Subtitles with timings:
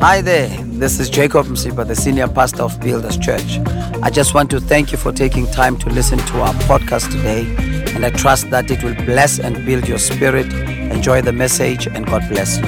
[0.00, 3.58] Hi there, this is Jacob Msipha, the senior pastor of Builders Church.
[4.02, 7.46] I just want to thank you for taking time to listen to our podcast today,
[7.94, 10.52] and I trust that it will bless and build your spirit.
[10.92, 12.66] Enjoy the message, and God bless you.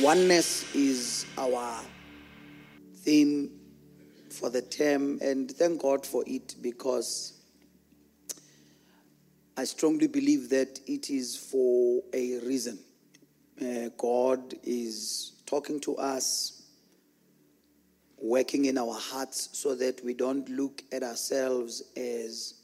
[0.00, 1.80] Oneness is our
[2.98, 3.50] theme
[4.30, 7.32] for the term, and thank God for it because
[9.56, 12.78] I strongly believe that it is for a reason.
[13.60, 16.62] Uh, God is talking to us,
[18.18, 22.54] working in our hearts so that we don't look at ourselves as,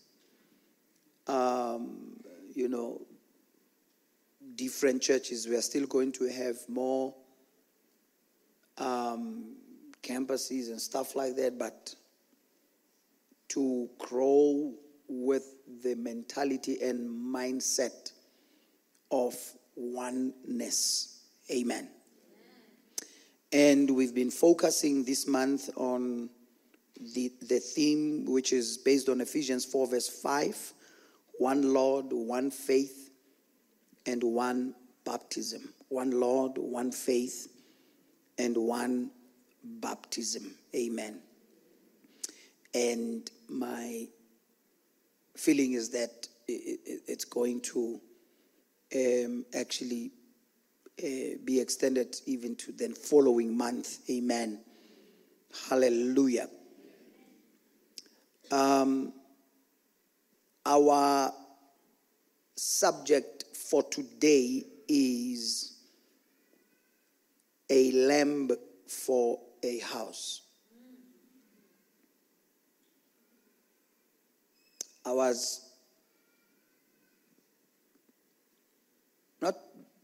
[1.27, 2.21] um,
[2.55, 3.01] you know,
[4.55, 5.49] different churches.
[5.49, 7.15] We are still going to have more
[8.77, 9.55] um,
[10.03, 11.95] campuses and stuff like that, but
[13.49, 14.75] to grow
[15.09, 18.13] with the mentality and mindset
[19.11, 19.35] of
[19.77, 21.21] oneness.
[21.51, 21.89] Amen.
[23.53, 26.31] And we've been focusing this month on
[27.15, 30.75] the, the theme, which is based on Ephesians 4, verse 5
[31.39, 33.11] one Lord, one faith,
[34.07, 34.75] and one
[35.05, 35.73] baptism.
[35.89, 37.49] One Lord, one faith,
[38.39, 39.11] and one
[39.65, 40.55] baptism.
[40.75, 41.21] Amen.
[42.75, 44.07] And my
[45.37, 48.01] feeling is that it's going to
[48.95, 50.13] um, actually
[51.03, 54.09] uh, be extended even to the following month.
[54.11, 54.61] Amen.
[55.69, 56.49] Hallelujah.
[58.51, 59.13] Um,
[60.65, 61.33] our
[62.57, 65.79] subject for today is
[67.71, 68.51] a lamb
[68.87, 70.43] for a house.
[75.05, 75.69] I was
[79.41, 79.57] not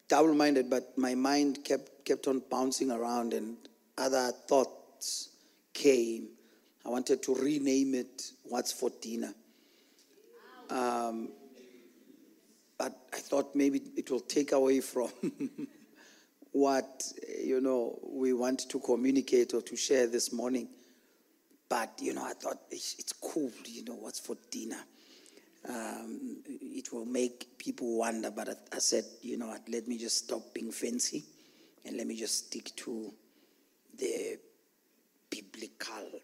[0.09, 3.57] double minded, but my mind kept, kept on bouncing around and
[3.97, 5.31] other thoughts
[5.73, 6.29] came.
[6.85, 9.35] I wanted to rename it What's for Dinner.
[10.71, 11.31] Um,
[12.79, 15.11] but I thought maybe it will take away from
[16.53, 17.03] what
[17.45, 20.69] you know we want to communicate or to share this morning.
[21.69, 23.51] But you know, I thought it's, it's cool.
[23.65, 24.83] You know, what's for dinner?
[25.67, 28.31] Um, it will make people wonder.
[28.31, 29.63] But I, I said, you know what?
[29.69, 31.25] Let me just stop being fancy,
[31.85, 33.13] and let me just stick to
[33.97, 34.39] the
[35.31, 36.21] biblical,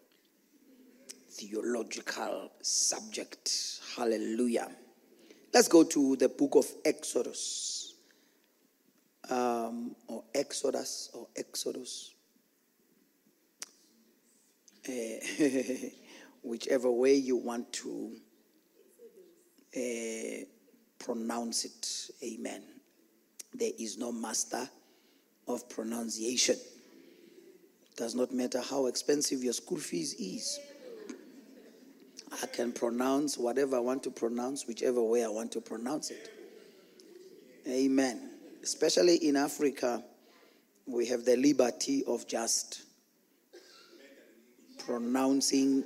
[1.29, 3.81] theological subject.
[3.95, 4.69] Hallelujah.
[5.53, 7.95] Let's go to the book of Exodus,
[9.29, 12.13] um, or Exodus, or Exodus.
[14.87, 14.91] Uh,
[16.45, 18.11] whichever way you want to
[19.75, 20.45] uh,
[20.99, 22.09] pronounce it.
[22.23, 22.63] Amen.
[23.53, 24.69] There is no master
[25.47, 26.55] of pronunciation.
[27.95, 30.59] Does not matter how expensive your school fees is.
[32.43, 36.29] I can pronounce whatever I want to pronounce, whichever way I want to pronounce it.
[37.67, 38.31] Amen.
[38.61, 40.03] Especially in Africa,
[40.85, 42.83] we have the liberty of just
[44.85, 45.83] pronouncing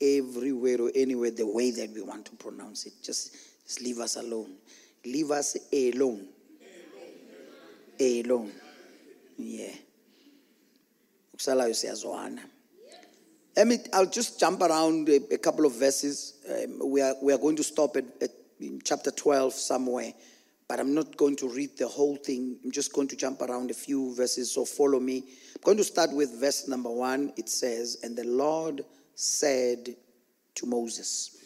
[0.00, 2.94] everywhere or anywhere the way that we want to pronounce it.
[3.02, 3.36] Just,
[3.66, 4.54] just leave us alone.
[5.04, 6.28] Leave us alone.
[8.00, 8.52] Alone.
[9.38, 9.72] Yeah.
[13.56, 16.34] Let me, I'll just jump around a, a couple of verses.
[16.48, 18.30] Um, we, are, we are going to stop at, at
[18.84, 20.12] chapter 12 somewhere,
[20.68, 22.58] but I'm not going to read the whole thing.
[22.64, 25.24] I'm just going to jump around a few verses, so follow me.
[25.56, 27.32] I'm going to start with verse number one.
[27.36, 28.84] It says, And the Lord
[29.14, 29.94] said
[30.54, 31.36] to Moses,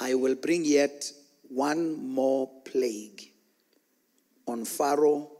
[0.00, 1.10] I will bring yet
[1.48, 3.30] one more plague
[4.46, 5.30] on Pharaoh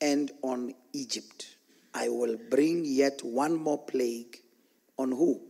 [0.00, 1.54] and on Egypt
[1.94, 4.38] I will bring yet one more plague
[4.98, 5.40] on who?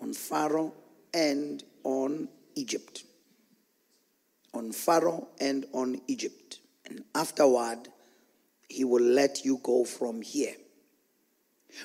[0.00, 0.72] On Pharaoh
[1.12, 3.04] and on Egypt.
[4.54, 6.60] On Pharaoh and on Egypt.
[6.86, 7.88] And afterward,
[8.68, 10.54] he will let you go from here.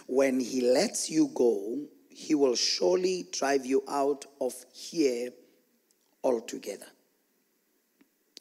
[0.07, 1.79] When he lets you go,
[2.09, 5.29] he will surely drive you out of here
[6.23, 6.87] altogether.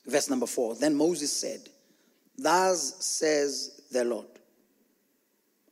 [0.06, 1.68] Verse number four Then Moses said,
[2.36, 4.26] Thus says the Lord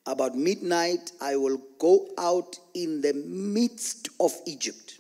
[0.07, 4.99] about midnight, I will go out in the midst of Egypt.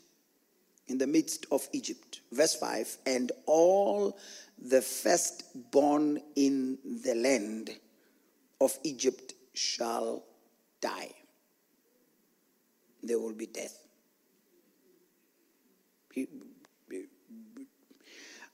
[0.92, 2.20] In the midst of Egypt.
[2.30, 4.18] Verse 5 And all
[4.58, 7.70] the firstborn in the land
[8.60, 10.22] of Egypt shall
[10.82, 11.08] die.
[13.02, 13.78] There will be death.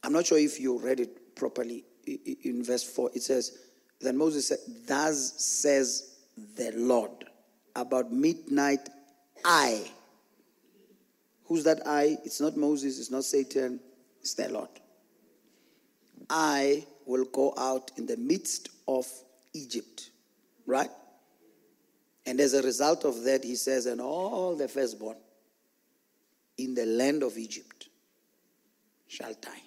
[0.05, 3.58] I'm not sure if you read it properly in verse 4, it says,
[4.00, 6.19] Then Moses said, Thus says
[6.55, 7.25] the Lord,
[7.75, 8.88] about midnight,
[9.44, 9.90] I.
[11.49, 12.19] Who's that I?
[12.25, 13.81] It's not Moses, it's not Satan,
[14.21, 14.69] it's the Lord.
[16.29, 19.06] I will go out in the midst of
[19.55, 20.11] Egypt.
[20.67, 20.91] Right?
[22.27, 25.17] And as a result of that, he says, and all the firstborn
[26.59, 27.89] in the land of Egypt
[29.06, 29.62] shall die.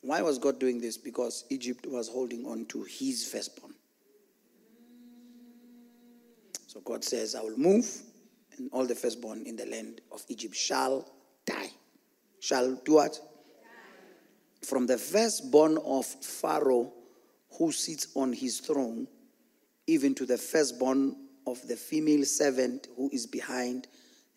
[0.00, 0.98] Why was God doing this?
[0.98, 3.73] Because Egypt was holding on to his firstborn.
[6.74, 7.88] So God says, I will move,
[8.58, 11.08] and all the firstborn in the land of Egypt shall
[11.46, 11.70] die.
[12.40, 13.12] Shall do what?
[13.14, 14.66] Die.
[14.66, 16.92] From the firstborn of Pharaoh
[17.56, 19.06] who sits on his throne,
[19.86, 21.16] even to the firstborn
[21.46, 23.86] of the female servant who is behind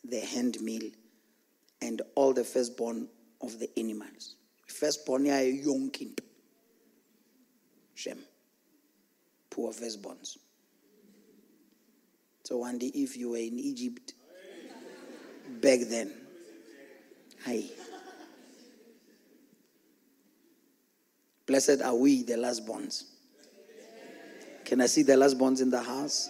[0.05, 0.91] the handmill,
[1.81, 3.07] and all the firstborn
[3.41, 4.35] of the animals
[4.67, 6.23] firstborn yayo young into
[7.93, 8.19] shem
[9.49, 10.37] poor firstborns
[12.47, 14.13] so one day if you were in egypt
[15.59, 16.09] back then
[17.43, 17.61] hi
[21.45, 23.03] blessed are we the last bonds
[24.63, 26.29] can i see the last bonds in the house?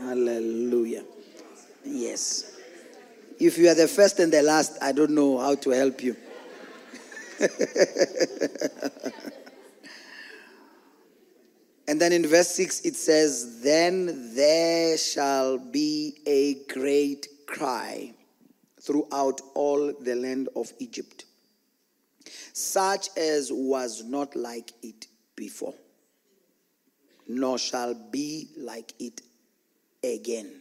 [0.00, 1.04] Hallelujah.
[1.84, 2.56] Yes.
[3.40, 6.14] If you are the first and the last i don't know how to help you
[11.88, 18.14] and then in verse 6 it says, Then there shall be a great cry
[18.80, 21.24] throughout all the land of Egypt,
[22.52, 25.06] such as was not like it
[25.36, 25.74] before,
[27.28, 29.20] nor shall be like it
[30.04, 30.60] again.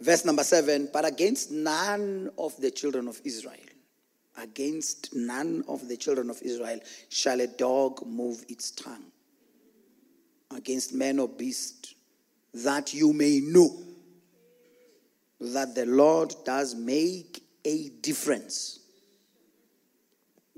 [0.00, 3.65] Verse number seven, but against none of the children of Israel,
[4.36, 9.04] against none of the children of Israel shall a dog move its tongue.
[10.54, 11.94] Against man or beast,
[12.54, 13.76] that you may know
[15.40, 18.80] that the Lord does make a difference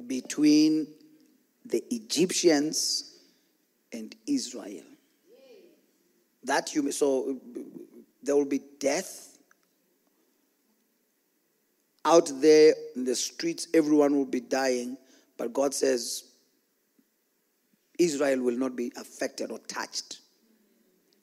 [0.07, 0.87] between
[1.65, 3.19] the Egyptians
[3.93, 4.85] and Israel.
[6.45, 7.41] That you may, so
[8.23, 9.38] there will be death
[12.08, 14.96] out there in the streets, everyone will be dying.
[15.37, 16.25] But God says
[17.99, 20.20] Israel will not be affected or touched.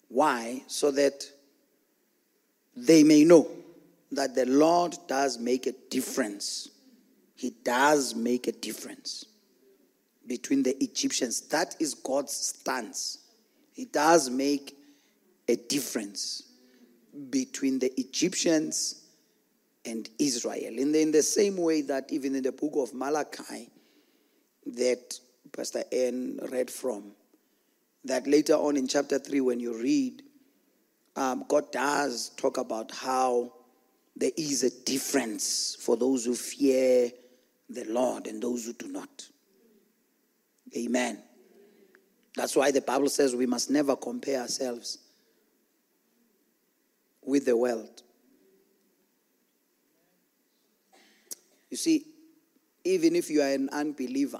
[0.09, 0.61] Why?
[0.67, 1.25] So that
[2.75, 3.49] they may know
[4.11, 6.69] that the Lord does make a difference.
[7.35, 9.25] He does make a difference
[10.27, 11.41] between the Egyptians.
[11.49, 13.19] That is God's stance.
[13.73, 14.77] He does make
[15.47, 16.43] a difference
[17.29, 19.04] between the Egyptians
[19.85, 20.77] and Israel.
[20.77, 23.69] In the, in the same way that even in the book of Malachi,
[24.65, 25.19] that
[25.51, 27.11] Pastor N read from,
[28.03, 30.21] that later on in chapter 3, when you read,
[31.15, 33.53] um, God does talk about how
[34.15, 37.11] there is a difference for those who fear
[37.69, 39.27] the Lord and those who do not.
[40.75, 41.21] Amen.
[42.35, 44.99] That's why the Bible says we must never compare ourselves
[47.23, 48.03] with the world.
[51.69, 52.05] You see,
[52.83, 54.39] even if you are an unbeliever,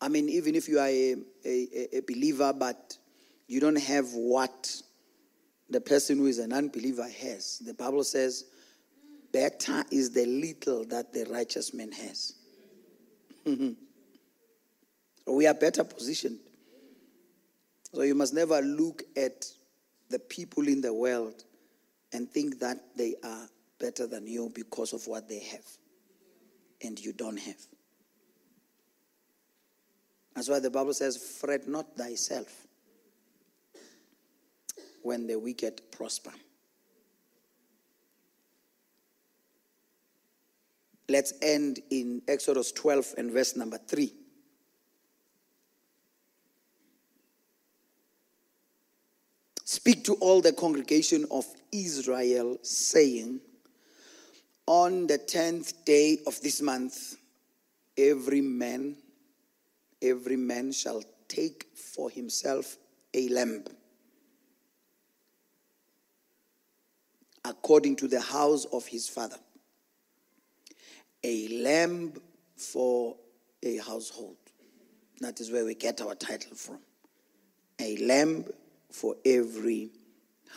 [0.00, 2.96] I mean, even if you are a, a, a believer, but
[3.46, 4.82] you don't have what
[5.70, 8.44] the person who is an unbeliever has, the Bible says,
[9.32, 12.34] better is the little that the righteous man has.
[15.26, 16.38] we are better positioned.
[17.92, 19.46] So you must never look at
[20.10, 21.44] the people in the world
[22.12, 23.48] and think that they are
[23.80, 25.64] better than you because of what they have
[26.82, 27.66] and you don't have.
[30.34, 32.66] That's why the Bible says, Fret not thyself
[35.02, 36.32] when the wicked prosper.
[41.08, 44.12] Let's end in Exodus 12 and verse number 3.
[49.64, 53.40] Speak to all the congregation of Israel, saying,
[54.68, 57.16] on the tenth day of this month,
[57.96, 58.94] every man,
[60.02, 62.76] every man shall take for himself
[63.14, 63.64] a lamb,
[67.46, 69.38] according to the house of his father.
[71.24, 72.12] A lamb
[72.54, 73.16] for
[73.62, 74.36] a household.
[75.20, 76.80] That is where we get our title from.
[77.80, 78.44] A lamb
[78.92, 79.92] for every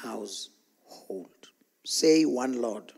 [0.02, 1.30] household.
[1.86, 2.92] Say one Lord.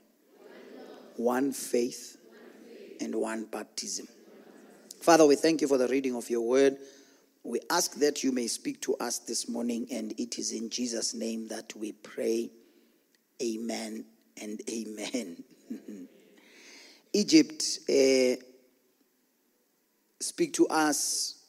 [1.18, 2.18] One faith,
[3.00, 4.08] and one baptism.
[5.02, 6.78] Father, we thank you for the reading of your word.
[7.44, 11.14] We ask that you may speak to us this morning, and it is in Jesus'
[11.14, 12.50] name that we pray.
[13.42, 14.06] Amen
[14.42, 15.44] and amen.
[17.14, 18.42] Egypt, uh,
[20.22, 21.44] speak to us,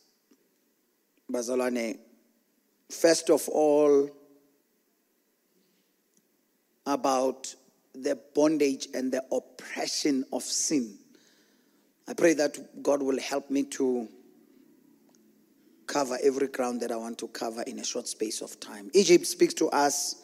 [1.30, 1.99] Bazalane,
[2.90, 4.11] first of all,
[6.87, 7.54] about
[7.94, 10.98] the bondage and the oppression of sin.
[12.08, 14.08] I pray that God will help me to
[15.86, 18.90] cover every ground that I want to cover in a short space of time.
[18.94, 20.16] Egypt speaks to us,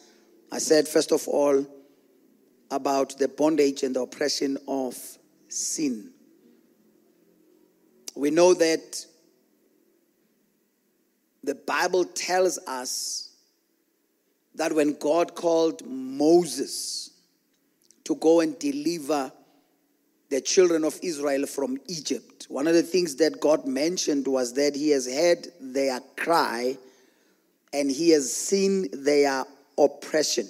[0.51, 1.65] I said, first of all,
[2.69, 4.97] about the bondage and the oppression of
[5.47, 6.11] sin.
[8.15, 9.05] We know that
[11.43, 13.29] the Bible tells us
[14.55, 17.10] that when God called Moses
[18.05, 19.31] to go and deliver
[20.29, 22.47] the children of Israel from Egypt.
[22.49, 26.77] One of the things that God mentioned was that He has heard their cry
[27.73, 29.43] and He has seen their
[29.77, 30.47] oppression.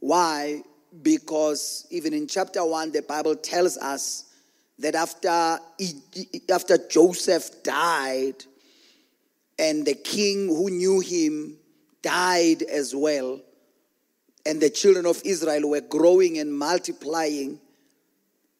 [0.00, 0.62] Why?
[1.02, 4.24] Because even in chapter 1, the Bible tells us
[4.78, 5.58] that after,
[6.50, 8.44] after Joseph died
[9.58, 11.56] and the king who knew him
[12.02, 13.40] died as well,
[14.46, 17.58] and the children of Israel were growing and multiplying,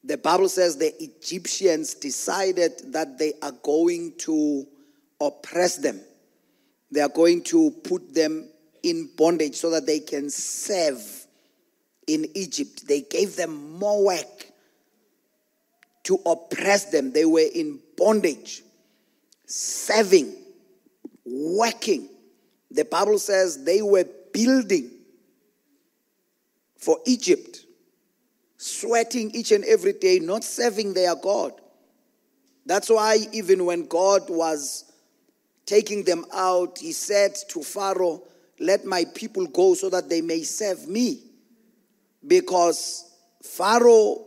[0.02, 4.66] the Bible says the Egyptians decided that they are going to
[5.20, 6.00] oppress them.
[6.90, 8.48] They are going to put them
[8.82, 11.26] in bondage so that they can serve
[12.06, 12.86] in Egypt.
[12.86, 14.50] They gave them more work
[16.04, 17.12] to oppress them.
[17.12, 18.62] They were in bondage,
[19.46, 20.34] serving,
[21.24, 22.08] working.
[22.70, 24.90] The Bible says they were building
[26.76, 27.66] for Egypt
[28.58, 31.52] sweating each and every day, not serving their God.
[32.64, 34.92] That's why, even when God was
[35.66, 38.22] taking them out, he said to Pharaoh,
[38.58, 41.20] Let my people go so that they may serve me.
[42.26, 43.08] Because
[43.42, 44.24] Pharaoh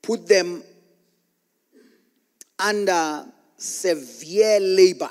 [0.00, 0.62] put them
[2.58, 3.26] under
[3.58, 5.10] severe labor,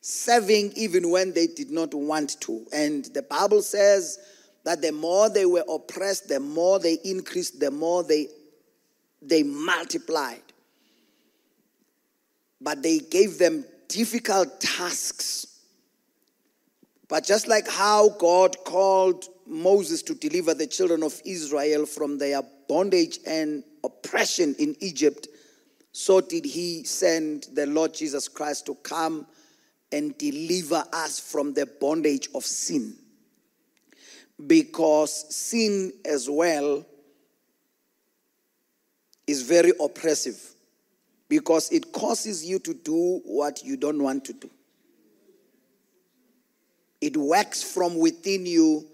[0.00, 2.64] serving even when they did not want to.
[2.72, 4.18] And the Bible says,
[4.64, 8.28] that the more they were oppressed, the more they increased, the more they,
[9.22, 10.42] they multiplied.
[12.60, 15.46] But they gave them difficult tasks.
[17.08, 22.42] But just like how God called Moses to deliver the children of Israel from their
[22.68, 25.26] bondage and oppression in Egypt,
[25.92, 29.26] so did he send the Lord Jesus Christ to come
[29.90, 32.94] and deliver us from the bondage of sin
[34.46, 36.84] because sin as well
[39.26, 40.38] is very oppressive
[41.28, 44.50] because it causes you to do what you don't want to do.
[47.00, 48.86] It works from within you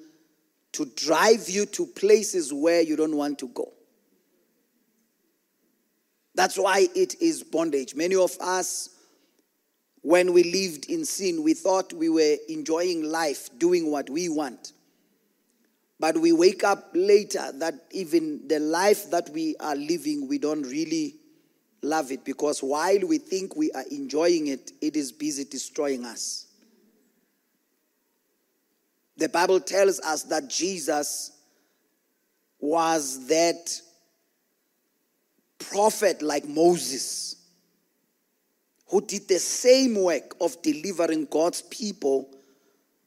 [0.72, 3.72] to drive you to places where you don't want to go.
[6.34, 7.94] That's why it is bondage.
[7.94, 8.90] Many of us,
[10.02, 14.72] when we lived in sin, we thought we were enjoying life, doing what we want.
[15.98, 20.62] But we wake up later that even the life that we are living, we don't
[20.62, 21.16] really
[21.82, 26.46] love it because while we think we are enjoying it, it is busy destroying us.
[29.16, 31.32] The Bible tells us that Jesus
[32.60, 33.80] was that
[35.58, 37.36] prophet like Moses
[38.88, 42.28] who did the same work of delivering God's people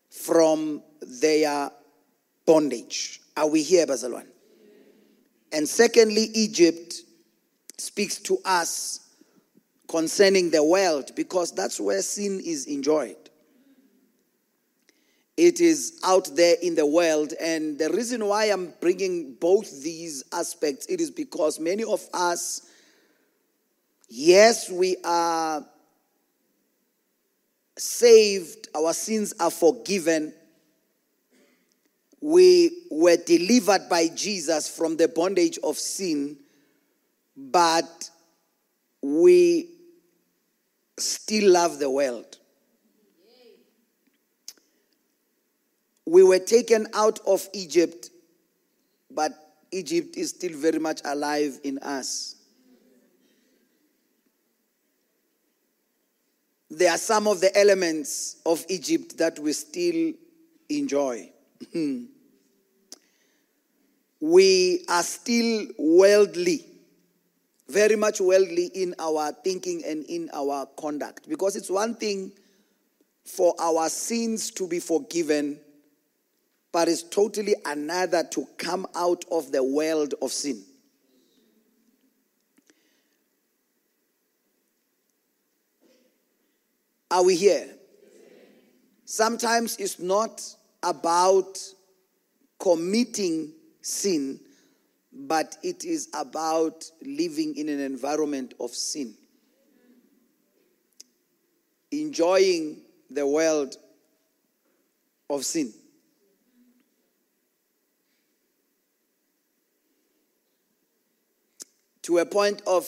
[0.10, 1.72] from their
[2.50, 3.22] bondage.
[3.38, 4.26] Are we here, Bazalwan?
[5.52, 6.96] And secondly, Egypt
[7.78, 9.02] speaks to us
[9.88, 13.16] concerning the world because that's where sin is enjoyed.
[15.38, 17.34] It is out there in the world.
[17.40, 22.68] And the reason why I'm bringing both these aspects, it is because many of us,
[24.10, 25.64] yes, we are
[27.78, 30.34] saved, our sins are forgiven,
[32.22, 36.38] we were delivered by Jesus from the bondage of sin,
[37.36, 38.10] but
[39.02, 39.70] we
[40.98, 42.38] still love the world.
[46.06, 48.10] We were taken out of Egypt,
[49.12, 49.32] but
[49.72, 52.36] Egypt is still very much alive in us.
[56.72, 60.14] There are some of the elements of Egypt that we still
[60.68, 61.32] enjoy.
[61.74, 62.06] Hmm.
[64.22, 66.66] we are still worldly,
[67.68, 71.28] very much worldly in our thinking and in our conduct.
[71.30, 72.32] Because it's one thing
[73.26, 75.60] for our sins to be forgiven,
[76.72, 80.64] but it's totally another to come out of the world of sin.
[87.12, 87.68] Are we here?
[89.06, 90.44] Sometimes it's not
[90.84, 91.58] about
[92.60, 94.40] committing sin,
[95.12, 99.16] but it is about living in an environment of sin.
[101.92, 103.76] Enjoying the world
[105.30, 105.74] of sin.
[112.04, 112.88] To a point of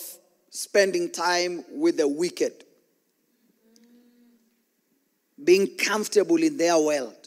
[0.49, 2.65] spending time with the wicked
[5.43, 7.20] being comfortable in their world.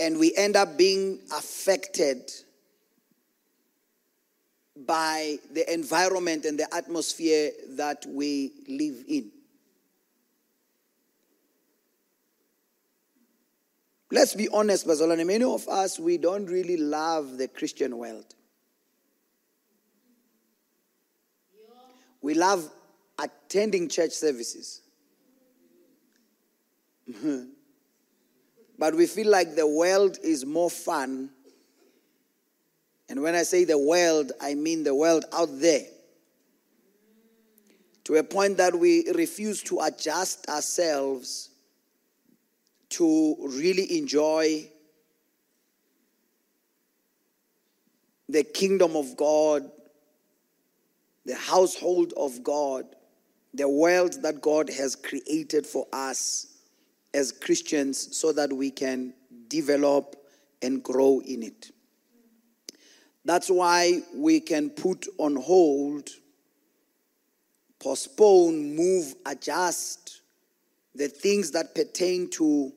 [0.00, 2.32] And we end up being affected
[4.74, 9.30] by the environment and the atmosphere that we live in.
[14.10, 18.34] Let's be honest, Bazalwane, many of us, we don't really love the Christian world.
[22.22, 22.68] We love
[23.18, 24.80] attending church services.
[28.80, 31.28] but we feel like the world is more fun.
[33.10, 35.84] And when I say the world, I mean the world out there.
[38.04, 41.50] To a point that we refuse to adjust ourselves
[42.88, 44.66] to really enjoy
[48.30, 49.70] the kingdom of God,
[51.26, 52.86] the household of God,
[53.52, 56.49] the world that God has created for us
[57.12, 59.14] as Christians so that we can
[59.48, 60.16] develop
[60.62, 61.70] and grow in it.
[63.24, 66.08] That's why we can put on hold,
[67.78, 70.22] postpone, move, adjust
[70.94, 72.72] the things that pertain to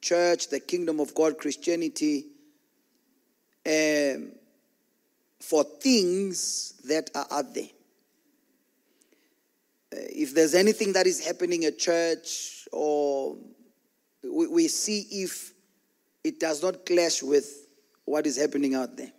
[0.00, 2.26] church, the kingdom of God, Christianity,
[3.66, 4.32] um,
[5.40, 7.64] for things that are out there.
[9.92, 13.36] Uh, if there's anything that is happening at church or
[14.30, 15.52] we, we see if
[16.22, 17.66] it does not clash with
[18.04, 19.12] what is happening out there.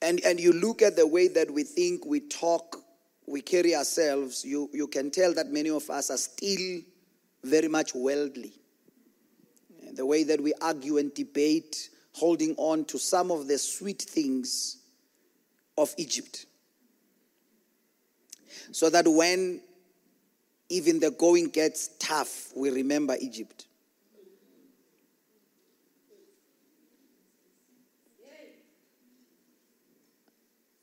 [0.00, 2.76] And, and you look at the way that we think, we talk,
[3.26, 6.80] we carry ourselves, you, you can tell that many of us are still
[7.42, 8.52] very much worldly.
[9.94, 14.78] The way that we argue and debate, holding on to some of the sweet things
[15.76, 16.46] of Egypt.
[18.70, 19.60] So that when
[20.68, 23.66] even the going gets tough, we remember Egypt.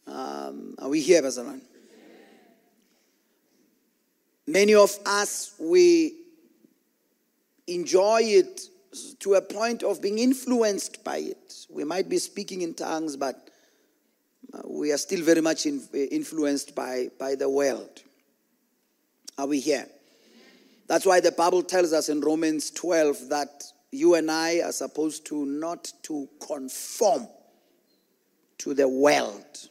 [0.08, 1.62] Um, are we here, Bazalan?
[4.48, 6.14] Many of us, we
[7.68, 8.62] enjoy it
[9.20, 11.66] to a point of being influenced by it.
[11.70, 13.50] We might be speaking in tongues, but
[14.54, 18.04] uh, we are still very much influenced by, by the world.
[19.38, 19.88] Are we here?
[20.88, 25.26] That's why the Bible tells us in Romans 12 that you and I are supposed
[25.28, 27.28] to not to conform
[28.60, 29.70] to the world.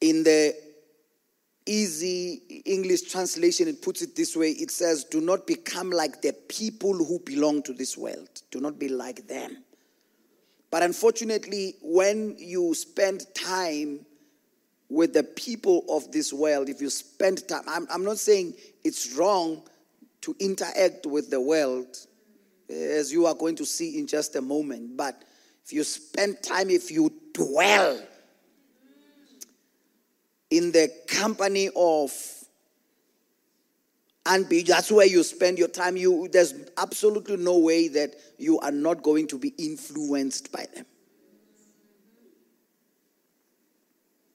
[0.00, 0.54] In the
[1.66, 6.32] easy English translation, it puts it this way it says, Do not become like the
[6.32, 8.42] people who belong to this world.
[8.50, 9.64] Do not be like them.
[10.70, 14.04] But unfortunately, when you spend time
[14.88, 19.14] with the people of this world, if you spend time, I'm, I'm not saying it's
[19.14, 19.62] wrong
[20.22, 21.86] to interact with the world,
[22.70, 25.22] eh, as you are going to see in just a moment, but
[25.64, 28.00] if you spend time, if you dwell
[30.50, 32.12] in the company of
[34.26, 38.58] and be, that's where you spend your time you there's absolutely no way that you
[38.60, 40.84] are not going to be influenced by them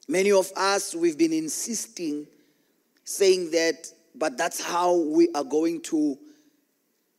[0.08, 2.26] Many of us, we've been insisting,
[3.04, 6.18] saying that, but that's how we are going to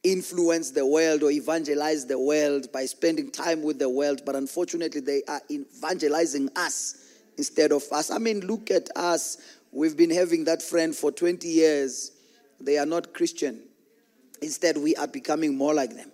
[0.03, 4.21] influence the world or evangelize the world by spending time with the world.
[4.23, 7.05] But unfortunately, they are evangelizing us
[7.37, 8.11] instead of us.
[8.11, 9.37] I mean, look at us.
[9.71, 12.11] We've been having that friend for 20 years.
[12.61, 13.61] They are not Christian.
[14.41, 16.11] Instead, we are becoming more like them.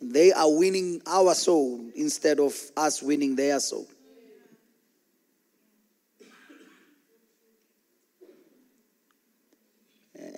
[0.00, 3.86] They are winning our soul instead of us winning their soul.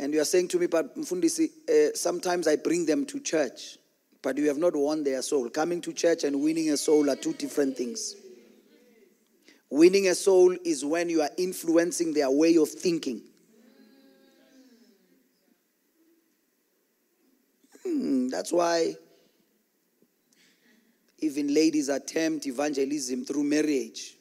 [0.05, 3.79] And you are saying to me, but Mfundisi, uh, sometimes I bring them to church,
[4.21, 5.49] but you have not won their soul.
[5.49, 8.15] Coming to church and winning a soul are two different things.
[9.71, 13.23] Winning a soul is when you are influencing their way of thinking.
[17.83, 18.97] Hmm, that's why
[21.21, 24.17] even ladies attempt evangelism through marriage.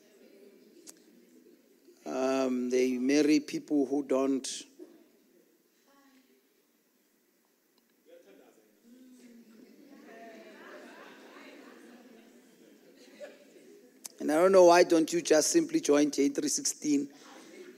[2.05, 4.47] Um, they marry people who don't.
[14.23, 17.07] And I don't know why don't you just simply join J316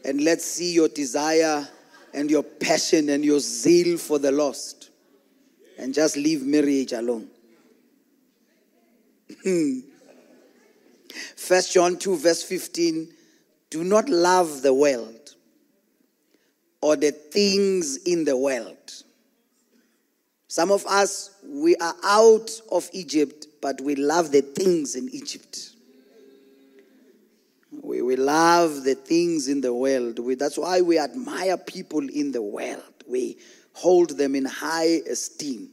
[0.05, 1.67] and let's see your desire
[2.13, 4.91] and your passion and your zeal for the lost
[5.79, 7.29] and just leave marriage alone.
[11.35, 13.11] First John 2, verse 15
[13.71, 15.33] do not love the world
[16.79, 18.91] or the things in the world.
[20.47, 25.71] Some of us, we are out of Egypt, but we love the things in Egypt.
[27.95, 30.19] We, we love the things in the world.
[30.19, 32.81] We, that's why we admire people in the world.
[33.07, 33.37] We
[33.73, 35.69] hold them in high esteem.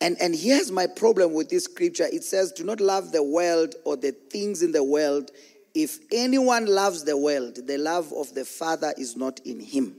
[0.00, 3.74] And, and here's my problem with this scripture it says, Do not love the world
[3.84, 5.30] or the things in the world.
[5.74, 9.96] If anyone loves the world, the love of the Father is not in him.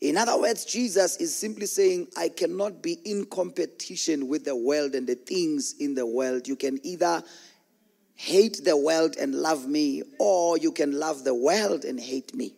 [0.00, 4.94] In other words, Jesus is simply saying, I cannot be in competition with the world
[4.94, 6.46] and the things in the world.
[6.46, 7.22] You can either
[8.14, 12.54] hate the world and love me, or you can love the world and hate me.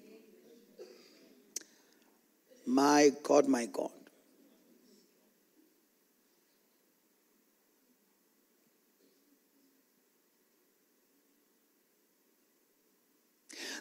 [2.66, 3.90] My God, my God.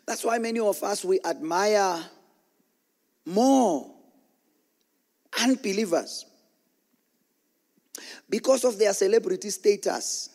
[0.05, 2.01] That's why many of us we admire
[3.29, 3.91] more
[5.41, 6.25] unbelievers
[8.29, 10.29] because of their celebrity status.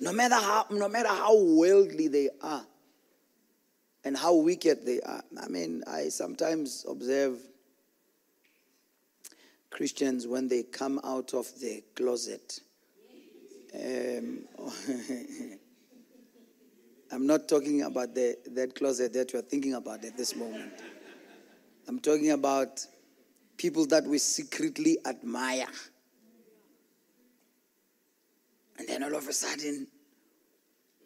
[0.00, 2.64] No matter how no matter how worldly they are
[4.04, 5.22] and how wicked they are.
[5.42, 7.38] I mean, I sometimes observe
[9.70, 12.60] Christians when they come out of the closet.
[13.74, 14.44] Um,
[17.10, 20.72] I'm not talking about the, that closet that you're thinking about at this moment.
[21.86, 22.86] I'm talking about
[23.56, 25.66] people that we secretly admire.
[28.78, 29.86] And then all of a sudden,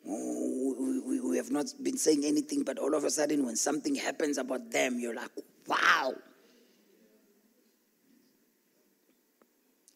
[0.08, 3.56] oh, we, we, we have not been saying anything, but all of a sudden, when
[3.56, 5.30] something happens about them, you're like,
[5.68, 6.14] wow.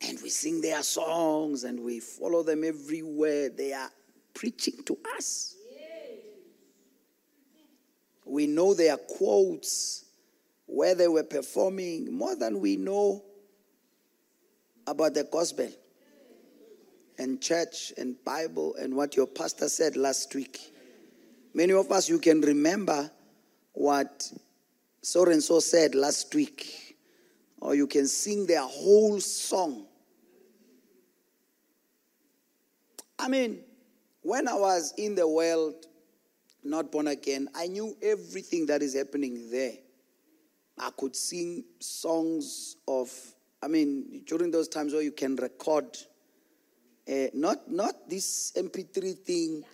[0.02, 3.48] And we sing their songs and we follow them everywhere.
[3.50, 3.90] They are
[4.34, 5.55] preaching to us.
[8.26, 10.04] We know their quotes,
[10.66, 13.24] where they were performing, more than we know
[14.86, 15.68] about the gospel
[17.18, 20.60] and church and Bible and what your pastor said last week.
[21.54, 23.10] Many of us, you can remember
[23.72, 24.30] what
[25.02, 26.96] so and so said last week,
[27.60, 29.86] or you can sing their whole song.
[33.18, 33.60] I mean,
[34.22, 35.86] when I was in the world,
[36.66, 39.72] not born again, I knew everything that is happening there.
[40.78, 43.10] I could sing songs of,
[43.62, 45.96] I mean, during those times where you can record,
[47.08, 49.64] uh, not not this MP3 thing,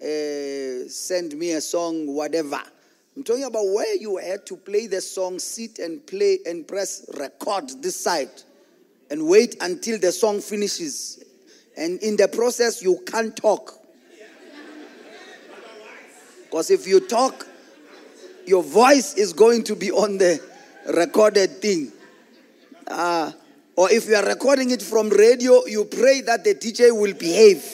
[0.00, 2.60] uh, send me a song, whatever.
[3.16, 7.08] I'm talking about where you had to play the song, sit and play and press
[7.18, 8.30] record this side,
[9.10, 11.24] and wait until the song finishes.
[11.76, 13.77] And in the process, you can't talk
[16.58, 17.46] because if you talk,
[18.44, 20.42] your voice is going to be on the
[20.92, 21.92] recorded thing.
[22.88, 23.30] Uh,
[23.76, 27.64] or if you are recording it from radio, you pray that the DJ will behave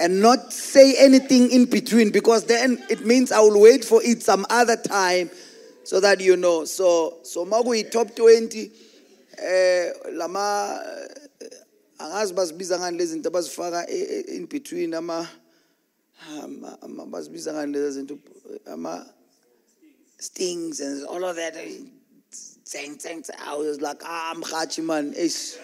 [0.00, 4.24] and not say anything in between because then it means I will wait for it
[4.24, 5.30] some other time
[5.84, 6.64] so that you know.
[6.64, 8.68] So, so Magui top 20,
[9.38, 11.06] eh, lama,
[13.88, 14.94] eh, in between
[20.18, 23.28] stings and all of that zang, zang.
[23.44, 25.56] I was like, ah, mhachi man, ish.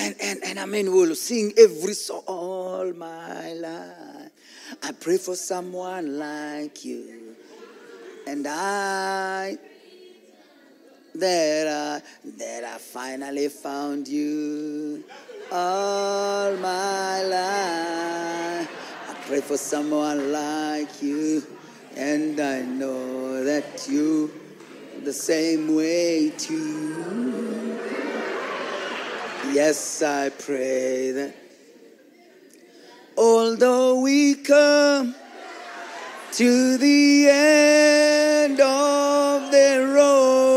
[0.00, 4.30] And, and, and I mean, we'll sing every song all my life.
[4.82, 7.34] I pray for someone like you.
[8.26, 9.56] And I
[11.18, 15.04] that I, that I finally found you
[15.50, 18.68] all my life.
[19.08, 21.42] I pray for someone like you,
[21.96, 24.30] and I know that you
[25.04, 27.78] the same way too.
[29.52, 31.34] Yes, I pray that
[33.16, 35.14] although we come
[36.32, 40.47] to the end of the road,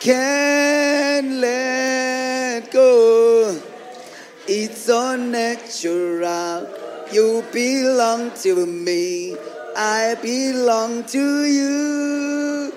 [0.00, 3.60] can let go.
[4.48, 6.68] It's unnatural.
[7.12, 9.36] You belong to me.
[9.76, 12.72] I belong to you.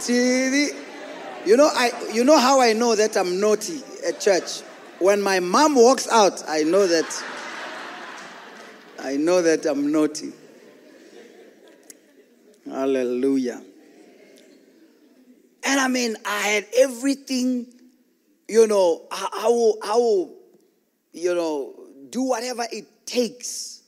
[0.00, 0.12] To
[0.50, 0.74] the.
[1.44, 1.92] You know, I.
[2.12, 4.62] You know how I know that I'm naughty at church.
[4.98, 7.24] When my mom walks out, I know that.
[8.98, 10.32] I know that I'm naughty.
[12.68, 13.62] Hallelujah.
[15.62, 17.66] And I mean, I had everything,
[18.48, 20.36] you know, I, I will, I will,
[21.12, 21.74] you know,
[22.08, 23.82] do whatever it takes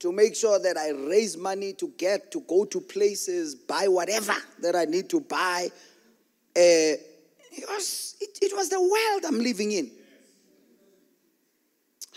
[0.00, 4.34] to make sure that I raise money to get to go to places, buy whatever
[4.60, 5.68] that I need to buy.
[6.56, 6.98] Uh,
[7.54, 9.90] it, was, it, it was the world I'm living in.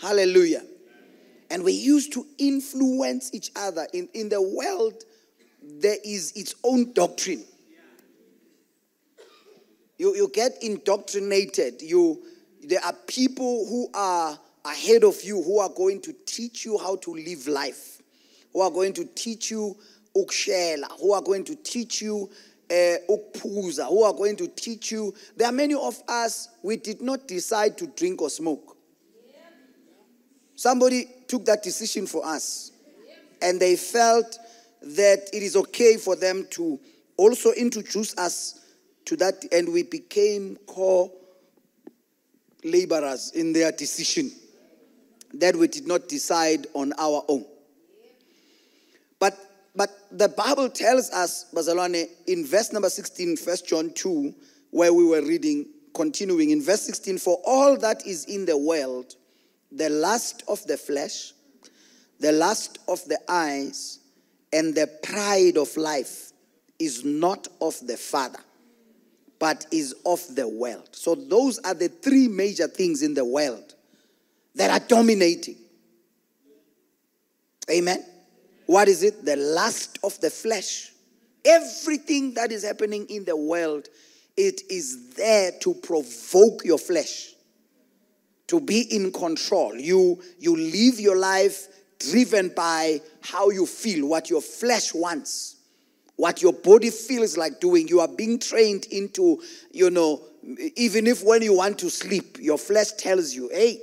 [0.00, 0.64] Hallelujah.
[1.50, 3.86] And we used to influence each other.
[3.92, 5.04] In, in the world,
[5.62, 7.44] there is its own doctrine.
[9.98, 11.82] You, you get indoctrinated.
[11.82, 12.22] You,
[12.62, 16.96] there are people who are ahead of you who are going to teach you how
[16.96, 18.02] to live life,
[18.52, 19.76] who are going to teach you
[20.16, 22.30] ukshela, who are going to teach you
[22.70, 22.96] uh,
[23.42, 25.14] who are going to teach you.
[25.36, 28.76] There are many of us, we did not decide to drink or smoke.
[30.56, 32.72] Somebody took that decision for us.
[33.42, 34.38] And they felt
[34.82, 36.80] that it is okay for them to
[37.16, 38.65] also introduce us
[39.06, 41.12] to that, and we became co
[42.64, 44.30] laborers in their decision
[45.34, 47.44] that we did not decide on our own.
[49.18, 49.38] But
[49.76, 54.34] but the Bible tells us, Bazalwane, in verse number 16, 1 John 2,
[54.70, 59.14] where we were reading, continuing in verse 16, for all that is in the world,
[59.70, 61.34] the lust of the flesh,
[62.20, 63.98] the lust of the eyes,
[64.50, 66.32] and the pride of life
[66.78, 68.38] is not of the Father,
[69.38, 70.88] but is of the world.
[70.92, 73.74] So, those are the three major things in the world
[74.54, 75.56] that are dominating.
[77.70, 78.04] Amen.
[78.66, 79.24] What is it?
[79.24, 80.92] The lust of the flesh.
[81.44, 83.88] Everything that is happening in the world,
[84.36, 87.36] it is there to provoke your flesh
[88.48, 89.74] to be in control.
[89.76, 91.68] You, you live your life
[91.98, 95.55] driven by how you feel, what your flesh wants,
[96.16, 97.88] what your body feels like doing.
[97.88, 100.22] You are being trained into, you know,
[100.76, 103.80] even if when you want to sleep, your flesh tells you, hey,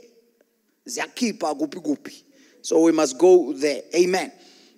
[0.87, 2.23] ziyakhipha gupi gupi.
[2.61, 3.81] So we must go there.
[3.95, 4.31] Amen.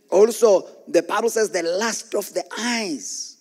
[0.10, 3.38] Also, the Bible says the lust of the eyes.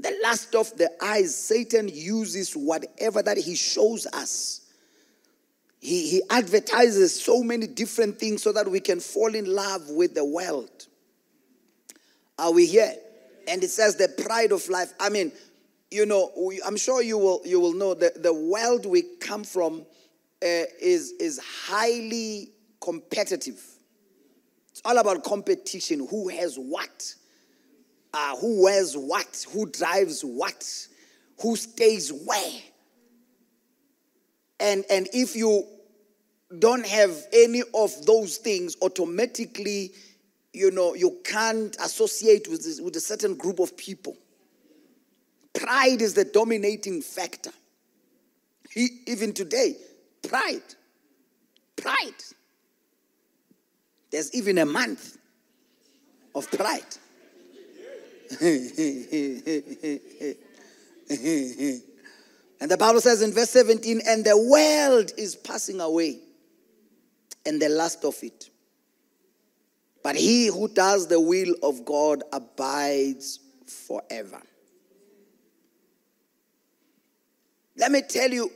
[0.00, 4.68] The lust of the eyes, Satan uses whatever that he shows us
[5.80, 10.14] he, he advertises so many different things so that we can fall in love with
[10.14, 10.87] the world.
[12.38, 12.94] Are we here?
[13.46, 14.92] And it says the pride of life.
[15.00, 15.32] I mean,
[15.90, 19.44] you know, we, I'm sure you will you will know that the world we come
[19.44, 19.80] from
[20.42, 23.60] uh, is is highly competitive.
[24.70, 26.06] It's all about competition.
[26.08, 27.14] Who has what?
[28.12, 29.46] Uh, who wears what?
[29.52, 30.88] Who drives what?
[31.40, 32.60] Who stays where?
[34.60, 35.64] And, and if you
[36.58, 39.92] don't have any of those things, automatically,
[40.52, 44.16] you know, you can't associate with, this, with a certain group of people.
[45.52, 47.50] Pride is the dominating factor.
[48.70, 49.76] He, even today,
[50.26, 50.62] pride.
[51.76, 52.24] Pride.
[54.10, 55.18] There's even a month
[56.34, 56.82] of pride.
[62.60, 66.18] And the Bible says in verse 17, and the world is passing away,
[67.46, 68.50] and the last of it.
[70.02, 74.40] But he who does the will of God abides forever.
[77.76, 78.50] Let me tell you,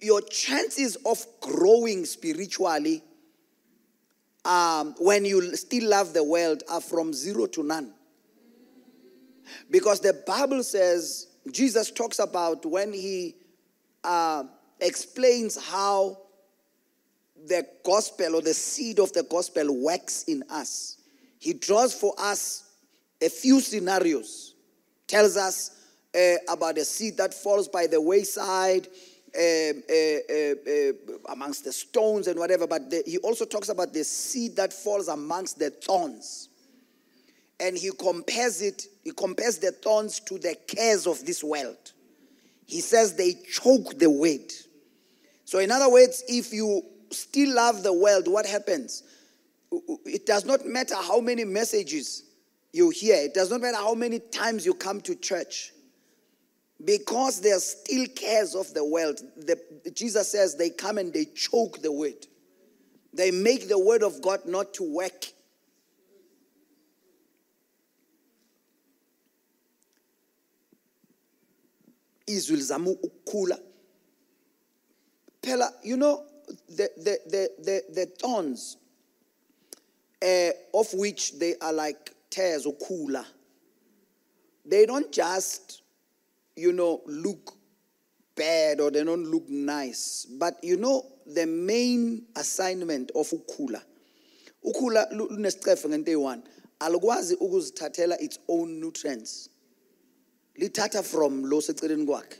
[0.00, 3.02] your chances of growing spiritually
[4.44, 7.92] um, when you still love the world are from zero to none.
[9.70, 13.36] Because the Bible says, Jesus talks about when he
[14.04, 14.44] uh,
[14.80, 16.18] explains how
[17.46, 20.98] the gospel or the seed of the gospel works in us.
[21.38, 22.64] He draws for us
[23.20, 24.54] a few scenarios.
[25.06, 25.70] Tells us
[26.14, 28.88] uh, about a seed that falls by the wayside,
[29.36, 32.66] um, uh, uh, uh, amongst the stones and whatever.
[32.66, 36.48] But the, he also talks about the seed that falls amongst the thorns.
[37.60, 41.92] And he compares it, he compares the thorns to the cares of this world.
[42.66, 44.52] He says they choke the word.
[45.44, 49.02] So, in other words, if you still love the world, what happens?
[50.04, 52.24] It does not matter how many messages
[52.72, 55.72] you hear, it does not matter how many times you come to church.
[56.84, 59.58] Because there are still cares of the world, the,
[59.92, 62.26] Jesus says they come and they choke the word.
[63.12, 65.32] They make the word of God not to work.
[72.28, 73.58] izwi lizama ukukhula
[75.42, 76.27] phela you know
[76.68, 78.76] the, the, the, the, the thorns
[80.22, 83.24] uh, of which they are like tears or cooler.
[84.64, 85.82] They don't just
[86.56, 87.52] you know look
[88.36, 93.82] bad or they don't look nice but you know the main assignment of ukhula
[94.64, 96.42] ukhula lunesicefe ngento eyi-one
[97.40, 99.48] ukuzithathela its own nutrients.
[100.58, 102.36] Lithatha from lo seceleni kwakhe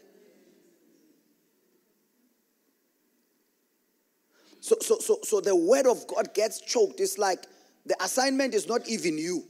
[4.69, 7.01] so, so, so, so the word of god gets choked.
[7.01, 7.45] It's like
[7.87, 9.45] the assignment is not even you.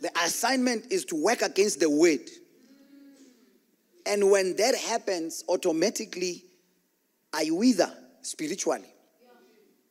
[0.00, 2.28] The assignment is to work against the word.
[4.06, 6.44] And when that happens automatically
[7.32, 8.92] i wither spiritually.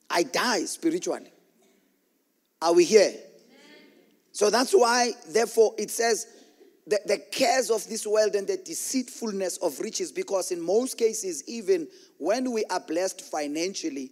[0.09, 1.31] I die spiritually.
[2.61, 3.13] Are we here?
[4.33, 6.27] So that's why therefore it says
[6.87, 11.43] the, the cares of this world and the deceitfulness of riches, because in most cases,
[11.47, 14.11] even when we are blessed financially,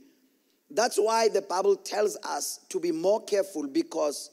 [0.71, 4.29] that's why the Bible tells us to be more careful because,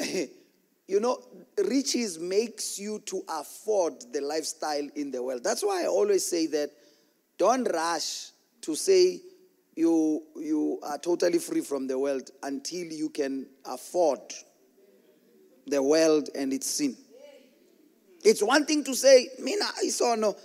[0.00, 1.18] you know,
[1.66, 5.42] riches makes you to afford the lifestyle in the world.
[5.42, 6.70] That's why I always say that
[7.38, 8.30] don't rush
[8.62, 9.20] to say
[9.74, 14.20] you, you are totally free from the world until you can afford
[15.66, 16.96] the world and its sin.
[18.24, 20.36] It's one thing to say, Mina, I saw no.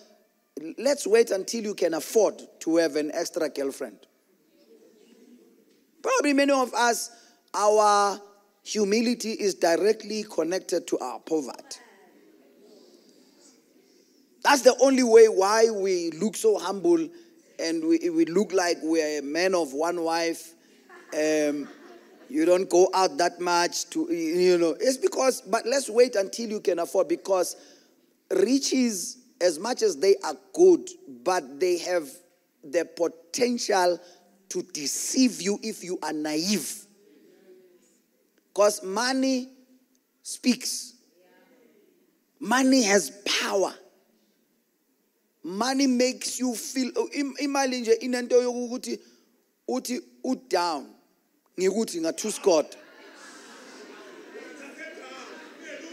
[0.78, 3.98] Let's wait until you can afford to have an extra girlfriend.
[6.04, 7.10] Probably many of us,
[7.54, 8.22] our
[8.62, 11.80] humility is directly connected to our poverty.
[14.44, 17.08] That's the only way why we look so humble
[17.58, 20.54] and we, we look like we're a man of one wife.
[21.14, 21.70] Um,
[22.30, 24.76] you don't go out that much to, you know.
[24.80, 27.56] It's because, but let's wait until you can afford because
[28.30, 30.90] riches, as much as they are good,
[31.24, 32.10] but they have
[32.64, 34.00] the potential
[34.54, 36.86] to deceive you if you are naive.
[38.54, 39.50] Because money
[40.22, 40.94] speaks,
[42.40, 43.10] money has
[43.42, 43.74] power.
[45.44, 46.92] Money makes you feel
[47.42, 49.00] imali nje inento yokuthi
[49.68, 50.86] uthi udown
[51.60, 52.68] ngikuthi nga-two scored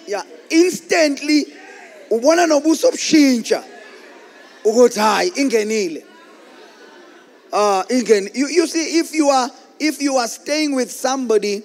[0.06, 1.46] yeah instantly
[2.10, 3.64] ubona nobuso obushintsha
[4.64, 6.06] ukuthi hayi ingenile
[7.52, 11.62] uh ingen you, you see if you are if you are staying with somebody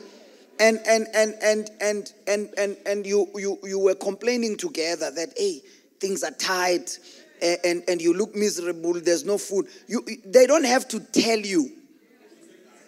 [0.59, 5.29] and and and and and and and, and you, you you were complaining together that
[5.37, 5.61] hey
[5.99, 6.99] things are tight
[7.41, 11.39] and, and and you look miserable there's no food you they don't have to tell
[11.39, 11.69] you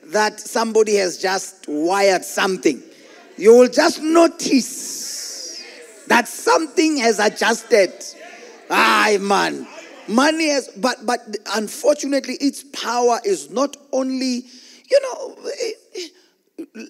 [0.07, 2.81] that somebody has just wired something.
[3.37, 5.61] You will just notice
[6.07, 7.93] that something has adjusted.
[8.69, 9.67] Aye, man.
[10.07, 11.19] Money has, but but
[11.55, 14.43] unfortunately, its power is not only,
[14.89, 15.35] you know.
[15.45, 16.07] Eh, eh,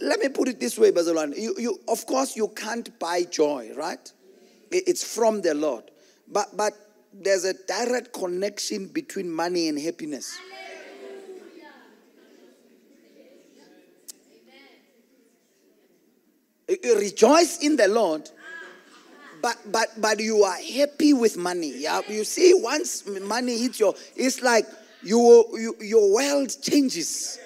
[0.02, 1.38] let me put it this way, Bazalan.
[1.38, 4.12] You, you, of course, you can't buy joy, right?
[4.72, 5.84] It's from the Lord,
[6.28, 6.74] but but
[7.14, 10.38] there's a direct connection between money and happiness.
[16.68, 18.30] rejoice in the Lord.
[19.42, 21.80] But but but you are happy with money.
[21.80, 24.66] Yeah, you see, once money hits your, it's like
[25.04, 27.40] you, you your world changes.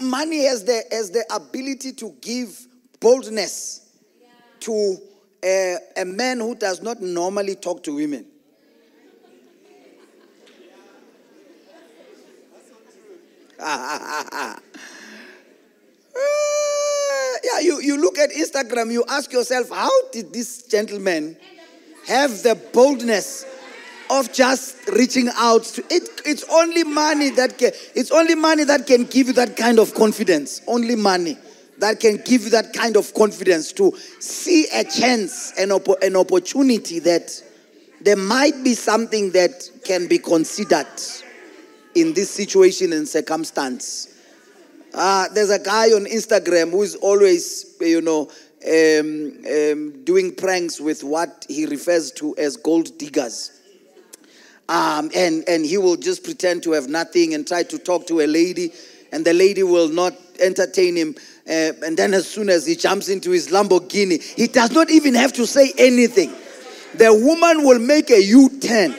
[0.00, 2.66] Money has the has the ability to give
[3.00, 3.88] boldness
[4.60, 4.98] to
[5.42, 8.26] a, a man who does not normally talk to women.
[17.44, 21.36] yeah, you, you look at Instagram, you ask yourself, how did this gentleman
[22.06, 23.44] have the boldness
[24.10, 26.22] of just reaching out to it?
[26.24, 29.94] It's only money that can it's only money that can give you that kind of
[29.94, 30.60] confidence.
[30.66, 31.36] Only money.
[31.80, 36.16] that can give you that kind of confidence to see a chance, an, op- an
[36.16, 37.42] opportunity that
[38.00, 40.86] there might be something that can be considered
[41.94, 44.08] in this situation and circumstance.
[44.92, 48.30] Uh, there's a guy on Instagram who's always, you know,
[48.66, 53.52] um, um, doing pranks with what he refers to as gold diggers.
[54.68, 58.20] Um, and, and he will just pretend to have nothing and try to talk to
[58.20, 58.72] a lady,
[59.10, 61.14] and the lady will not entertain him.
[61.48, 65.14] Uh, and then, as soon as he jumps into his Lamborghini, he does not even
[65.14, 66.30] have to say anything.
[66.94, 68.94] The woman will make a U turn.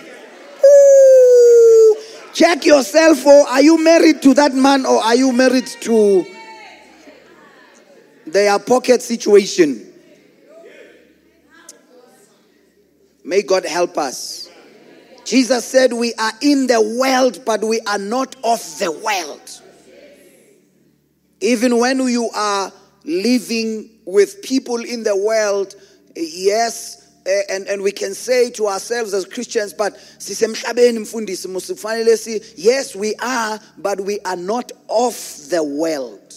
[2.34, 6.26] Check yourself, or are you married to that man, or are you married to
[8.26, 9.92] their pocket situation?
[13.24, 14.50] May God help us.
[15.26, 19.62] Jesus said, We are in the world, but we are not of the world.
[21.42, 22.72] Even when you are
[23.04, 25.76] living with people in the world,
[26.16, 29.94] yes, Eh, and, and we can say to ourselves as Christians, but
[32.58, 35.14] yes, we are, but we are not of
[35.50, 36.34] the world.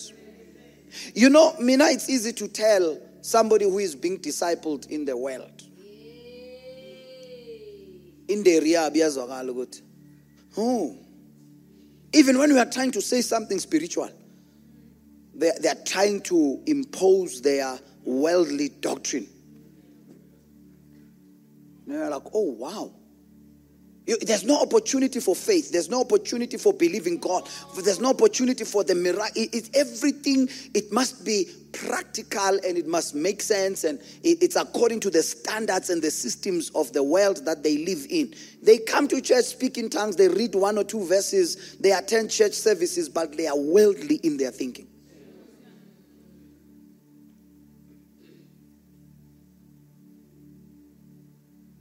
[1.14, 5.62] You know, Mina, it's easy to tell somebody who is being discipled in the world.
[8.28, 8.58] In the
[10.56, 10.96] oh,
[12.12, 14.10] even when we are trying to say something spiritual,
[15.34, 19.28] they, they are trying to impose their worldly doctrine.
[21.86, 22.92] And you're like, oh, wow.
[24.06, 25.72] You, there's no opportunity for faith.
[25.72, 27.48] There's no opportunity for believing God.
[27.82, 29.26] There's no opportunity for the miracle.
[29.34, 30.48] It, it's everything.
[30.74, 33.84] It must be practical and it must make sense.
[33.84, 37.78] And it, it's according to the standards and the systems of the world that they
[37.78, 38.34] live in.
[38.62, 42.30] They come to church, speak in tongues, they read one or two verses, they attend
[42.30, 44.86] church services, but they are worldly in their thinking.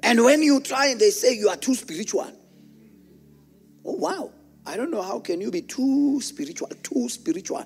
[0.03, 2.29] And when you try and they say you are too spiritual,
[3.85, 4.31] oh wow,
[4.65, 7.65] I don't know how can you be too spiritual, too spiritual.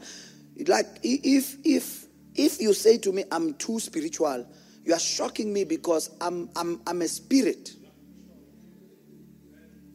[0.67, 4.47] Like if if if you say to me I'm too spiritual,
[4.85, 7.71] you are shocking me because I'm I'm I'm a spirit.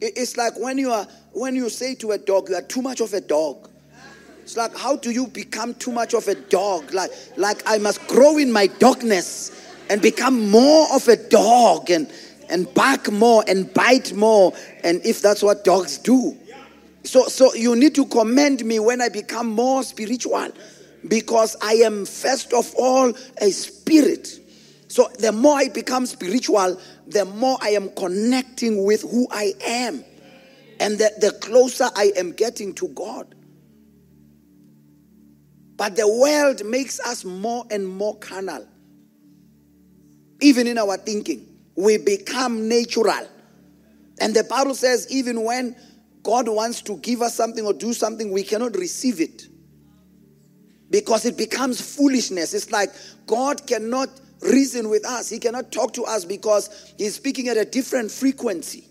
[0.01, 2.99] It's like when you are when you say to a dog you are too much
[2.99, 3.69] of a dog.
[4.41, 6.93] It's like how do you become too much of a dog?
[6.93, 12.11] Like like I must grow in my dogness and become more of a dog and
[12.49, 16.37] and bark more and bite more, and if that's what dogs do.
[17.03, 20.49] So, so you need to commend me when I become more spiritual
[21.07, 24.39] because I am first of all a spirit.
[24.87, 30.05] So the more I become spiritual, the more I am connecting with who I am.
[30.79, 33.35] And the, the closer I am getting to God.
[35.75, 38.67] But the world makes us more and more carnal,
[40.39, 43.27] even in our thinking we become natural.
[44.19, 45.75] And the Bible says, even when
[46.21, 49.47] God wants to give us something or do something, we cannot receive it
[50.89, 52.53] because it becomes foolishness.
[52.53, 52.91] It's like
[53.25, 54.09] God cannot
[54.41, 58.87] reason with us, He cannot talk to us because He's speaking at a different frequency.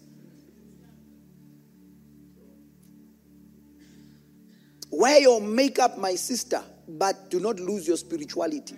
[4.90, 8.76] Wear your makeup, my sister, but do not lose your spirituality.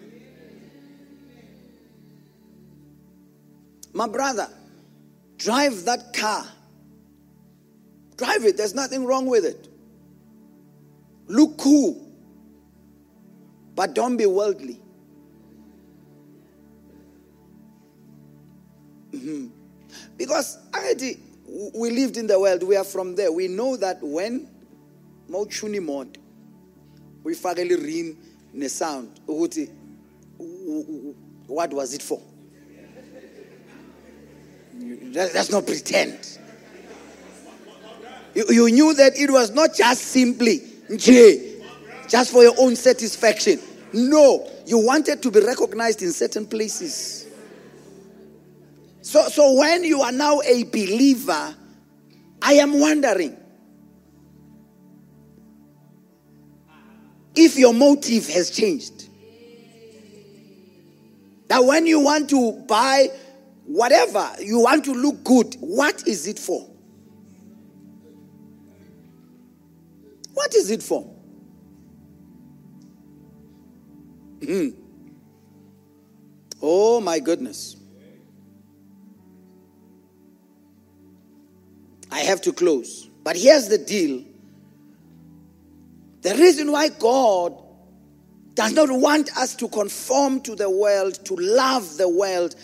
[3.94, 4.48] My brother,
[5.38, 6.44] drive that car.
[8.16, 8.56] Drive it.
[8.56, 9.68] There's nothing wrong with it.
[11.28, 12.00] Look cool.
[13.74, 14.80] But don't be worldly.
[19.12, 19.46] Mm-hmm.
[20.16, 21.20] Because already
[21.74, 23.30] we lived in the world, we are from there.
[23.30, 24.48] We know that when
[25.30, 26.18] Mochuni mod,
[27.22, 28.18] we finally ring
[28.52, 29.20] the sound.
[29.26, 29.56] What
[31.72, 32.20] was it for?
[34.84, 36.38] Let's not pretend.
[38.34, 40.60] You, you knew that it was not just simply
[42.08, 43.60] just for your own satisfaction.
[43.92, 47.26] No, you wanted to be recognized in certain places.
[49.02, 51.54] So, so when you are now a believer,
[52.42, 53.36] I am wondering
[57.34, 59.08] if your motive has changed.
[61.48, 63.08] That when you want to buy
[63.66, 66.70] whatever you want to look good, what is it for?
[70.34, 71.02] What is it for?
[74.44, 74.70] Hmm.
[76.60, 77.76] Oh my goodness.
[82.10, 83.08] I have to close.
[83.22, 84.22] But here's the deal
[86.22, 87.54] the reason why God
[88.54, 92.54] does not want us to conform to the world, to love the world.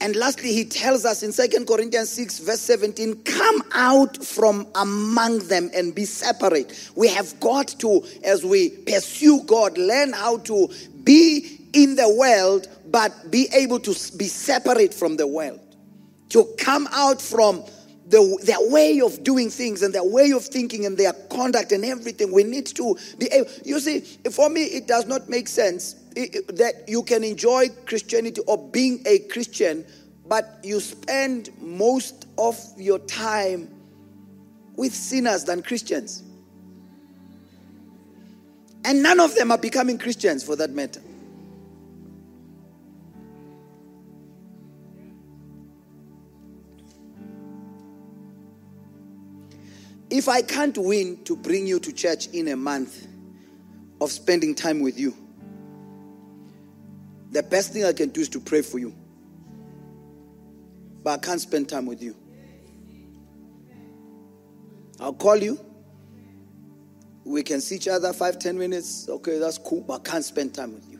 [0.00, 5.40] And lastly, he tells us in 2 Corinthians 6, verse 17, come out from among
[5.40, 6.90] them and be separate.
[6.96, 10.68] We have got to, as we pursue God, learn how to
[11.04, 15.60] be in the world, but be able to be separate from the world.
[16.30, 17.62] To come out from
[18.06, 21.84] the, their way of doing things and their way of thinking and their conduct and
[21.84, 22.32] everything.
[22.32, 23.50] We need to be able.
[23.64, 28.58] You see, for me, it does not make sense that you can enjoy Christianity or
[28.58, 29.84] being a Christian,
[30.26, 33.68] but you spend most of your time
[34.76, 36.22] with sinners than Christians.
[38.84, 41.02] And none of them are becoming Christians for that matter.
[50.08, 53.06] If I can't win to bring you to church in a month
[54.00, 55.14] of spending time with you,
[57.30, 58.94] the best thing I can do is to pray for you.
[61.02, 62.14] But I can't spend time with you.
[64.98, 65.58] I'll call you.
[67.24, 69.08] We can see each other five, ten minutes.
[69.08, 70.98] Okay, that's cool, but I can't spend time with you.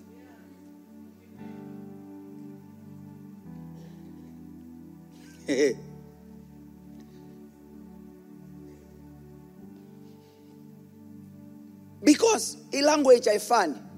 [12.03, 13.90] Because language I find.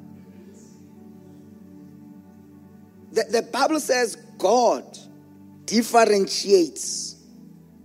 [3.13, 4.99] The, the Bible says God
[5.67, 7.17] differentiates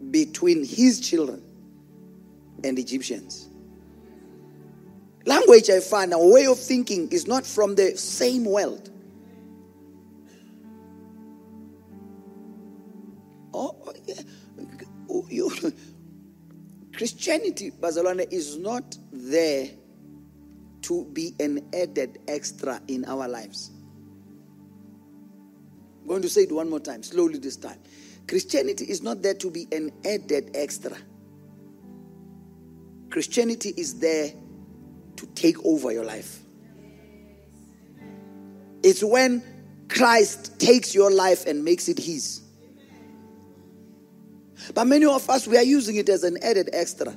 [0.09, 1.43] between his children
[2.63, 3.49] and Egyptians.
[5.25, 8.89] Language I find, our way of thinking is not from the same world.
[13.53, 14.21] Oh, oh yeah.
[15.29, 15.51] you,
[16.93, 19.67] Christianity, Bazalwane, is not there
[20.83, 23.71] to be an added extra in our lives.
[26.07, 27.79] I'm going to say it one more time, slowly this time.
[28.27, 30.95] Christianity is not there to be an added extra.
[33.09, 34.31] Christianity is there
[35.17, 36.39] to take over your life.
[38.83, 39.43] It's when
[39.89, 42.41] Christ takes your life and makes it His.
[44.73, 47.13] But many of us, we are using it as an added extra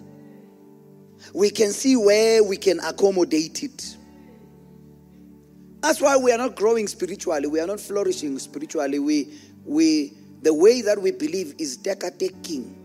[1.32, 3.96] we can see where we can accommodate it.
[5.80, 7.46] That's why we are not growing spiritually.
[7.46, 8.98] We are not flourishing spiritually.
[8.98, 10.12] We, we,
[10.42, 12.76] the way that we believe is teka taking.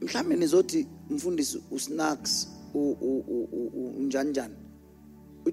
[0.00, 4.50] mhlawumbe nizothi mfundisi usnacks unjani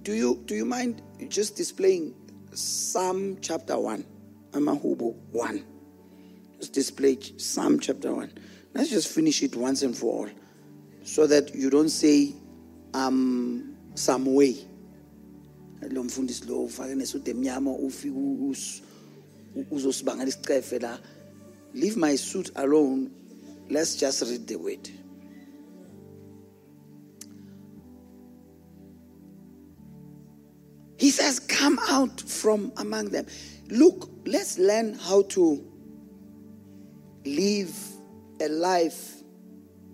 [0.04, 2.14] do you do you mind just displaying
[2.54, 4.04] psalm chapter 1
[4.54, 5.60] amahubo 1
[6.58, 8.32] Let's display Psalm chapter 1.
[8.74, 10.30] Let's just finish it once and for all
[11.08, 12.34] so that you don't say
[12.93, 14.55] um some way.
[15.89, 18.14] Lo mfundisi lo ufake nesude emnyama ufike
[19.72, 20.99] uzosibangela isicefe la.
[21.74, 23.10] Leave my suit alone.
[23.70, 24.89] Let's just read the word.
[30.97, 33.28] He says come out from among them.
[33.70, 35.64] Look let's learn how to
[37.24, 37.74] live
[38.41, 39.16] a life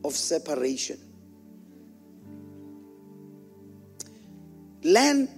[0.04, 0.98] of separation.
[4.84, 5.30] Learn,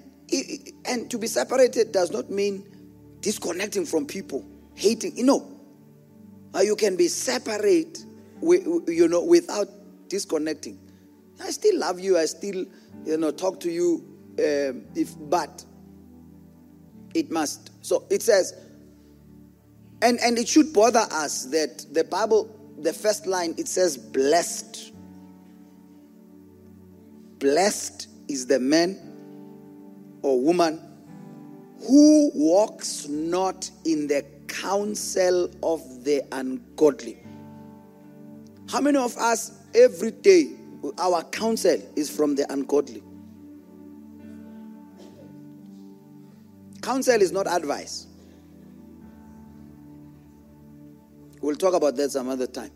[0.86, 2.66] and to be separated does not mean
[3.22, 5.18] disconnecting from people, hating.
[5.18, 5.52] You know,
[6.62, 8.04] you can be separate,
[8.42, 9.68] you know, without
[10.08, 10.80] disconnecting.
[11.44, 12.18] I still love you.
[12.18, 12.66] I still,
[13.06, 14.12] you know, talk to you.
[14.38, 15.64] Um, if but
[17.14, 17.72] it must.
[17.86, 18.54] So it says,
[20.02, 24.92] and, and it should bother us that the Bible, the first line, it says, blessed.
[27.40, 29.00] Blessed is the man
[30.22, 30.82] or woman
[31.82, 37.22] who walks not in the counsel of the ungodly.
[38.70, 40.52] How many of us every day,
[40.98, 43.04] our counsel is from the ungodly?
[46.82, 48.08] Counsel is not advice.
[51.46, 52.72] We'll talk about that some other time.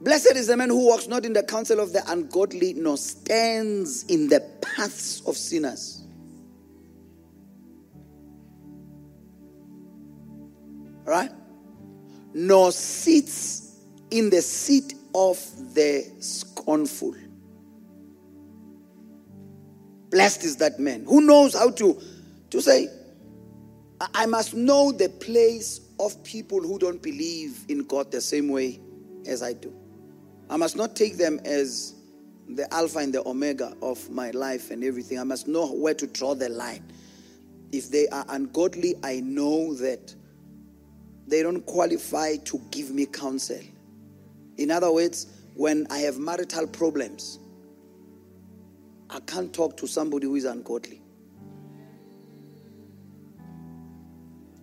[0.00, 4.04] Blessed is the man who walks not in the counsel of the ungodly, nor stands
[4.04, 6.02] in the paths of sinners.
[11.04, 11.30] Right?
[12.32, 13.76] Nor sits
[14.10, 15.38] in the seat of
[15.74, 17.14] the scornful.
[20.08, 22.00] Blessed is that man who knows how to,
[22.48, 22.88] to say,
[24.00, 28.80] I must know the place of people who don't believe in God the same way
[29.26, 29.74] as I do.
[30.50, 31.94] I must not take them as
[32.48, 35.18] the alpha and the omega of my life and everything.
[35.18, 36.84] I must know where to draw the line.
[37.72, 40.14] If they are ungodly, I know that
[41.26, 43.60] they don't qualify to give me counsel.
[44.58, 47.38] In other words, when I have marital problems,
[49.10, 51.00] I can't talk to somebody who is ungodly.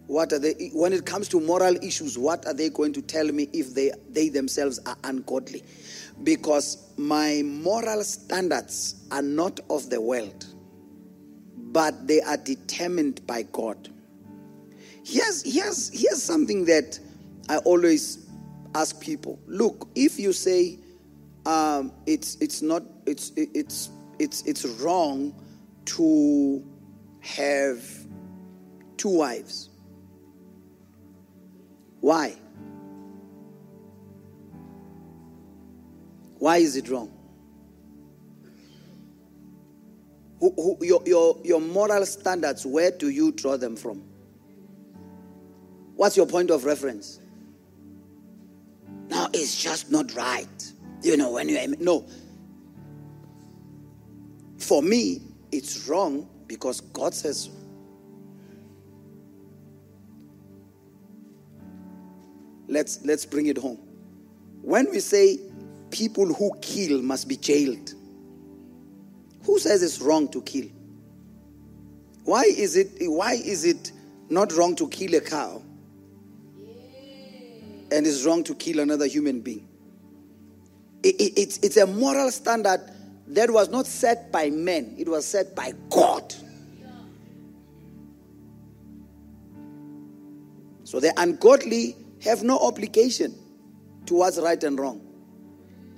[0.08, 3.26] What are they when it comes to moral issues, what are they going to tell
[3.32, 5.64] me if they, they themselves are ungodly?
[6.24, 10.46] Because my moral standards are not of the world,
[11.56, 13.90] but they are determined by God.
[15.06, 17.00] Here's, here's, here's something that
[17.50, 18.30] I always
[18.76, 19.40] ask people.
[19.48, 20.80] Look, if you say
[21.46, 23.90] um, it's, it's not, it's, it's,
[24.20, 25.34] it's, it's wrong
[25.86, 26.64] to
[27.20, 27.84] have
[28.98, 29.70] two wives,
[32.04, 32.36] why?
[36.38, 37.10] Why is it wrong?
[40.42, 44.04] Who, who, your, your, your moral standards, where do you draw them from?
[45.96, 47.22] What's your point of reference?
[49.08, 50.74] No, it's just not right.
[51.04, 51.74] You know, when you.
[51.80, 52.06] No.
[54.58, 55.22] For me,
[55.54, 57.50] it's wrong because God says
[62.74, 63.78] Let's, let's bring it home.
[64.64, 65.38] When we say
[65.92, 67.94] people who kill must be jailed,
[69.46, 70.66] who says it's wrong to kill?
[72.24, 73.92] Why is it, why is it
[74.30, 75.62] not wrong to kill a cow
[77.92, 79.68] and it's wrong to kill another human being?
[81.04, 82.82] It, it, it's, it's a moral standard
[83.28, 86.34] that was not set by men, it was set by God.
[90.86, 93.34] So the ungodly have no obligation
[94.06, 95.02] towards right and wrong.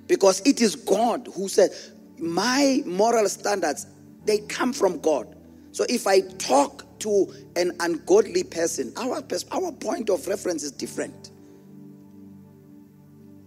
[0.08, 1.72] Because it is God who said,
[2.20, 3.88] My moral standards,
[4.26, 5.36] they come from God.
[5.72, 11.32] So if I talk to an ungodly person, our, our point of reference is different.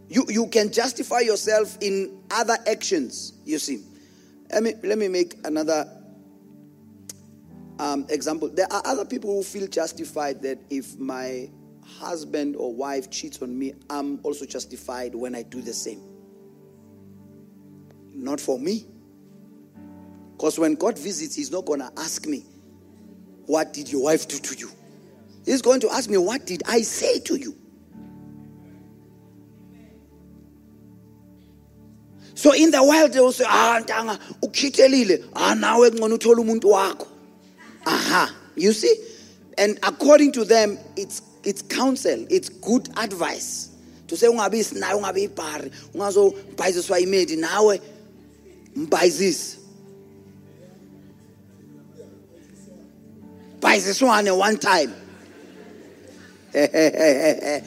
[0.09, 3.83] You, you can justify yourself in other actions, you see.
[4.51, 5.87] Let me, let me make another
[7.79, 8.49] um, example.
[8.49, 11.51] There are other people who feel justified that if my
[11.99, 16.03] husband or wife cheats on me, I'm also justified when I do the same.
[18.14, 18.86] Not for me.
[20.32, 22.45] Because when God visits, He's not going to ask me,
[23.47, 24.70] What did your wife do to you?
[25.45, 27.57] He's going to ask me, What did I say to you?
[32.39, 36.97] So in the world they will say, ah ntanga ukhithelile, ah.
[37.84, 38.95] Aha, you see?
[39.57, 43.71] And according to them, it's it's counsel, it's good advice.
[44.09, 47.81] To say ungabi isinayo ungabi ibhari, ungazo bhayiziswa imedi nawe
[48.77, 49.57] mbhayizisi.
[53.61, 54.95] Bhayiziswane one time.
[56.53, 57.63] the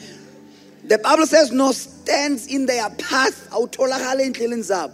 [1.02, 4.92] Bible says no stands in their path awutholakala endleleni zabo.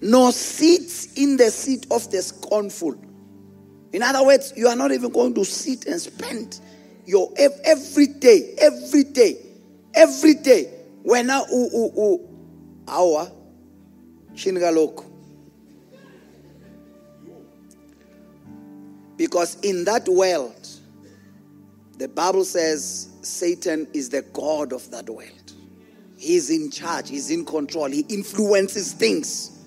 [0.00, 2.96] No sits in the seat of the scornful.
[3.92, 6.60] In other words, you are not even going to sit and spend
[7.08, 9.38] your every day, every day,
[9.94, 10.66] every day.
[11.02, 12.28] When u u u
[12.86, 13.32] awa
[14.34, 15.04] shini
[19.16, 20.68] Because in that world,
[21.96, 25.52] the Bible says Satan is the God of that world.
[26.18, 29.57] He's in charge, he's in control, he influences things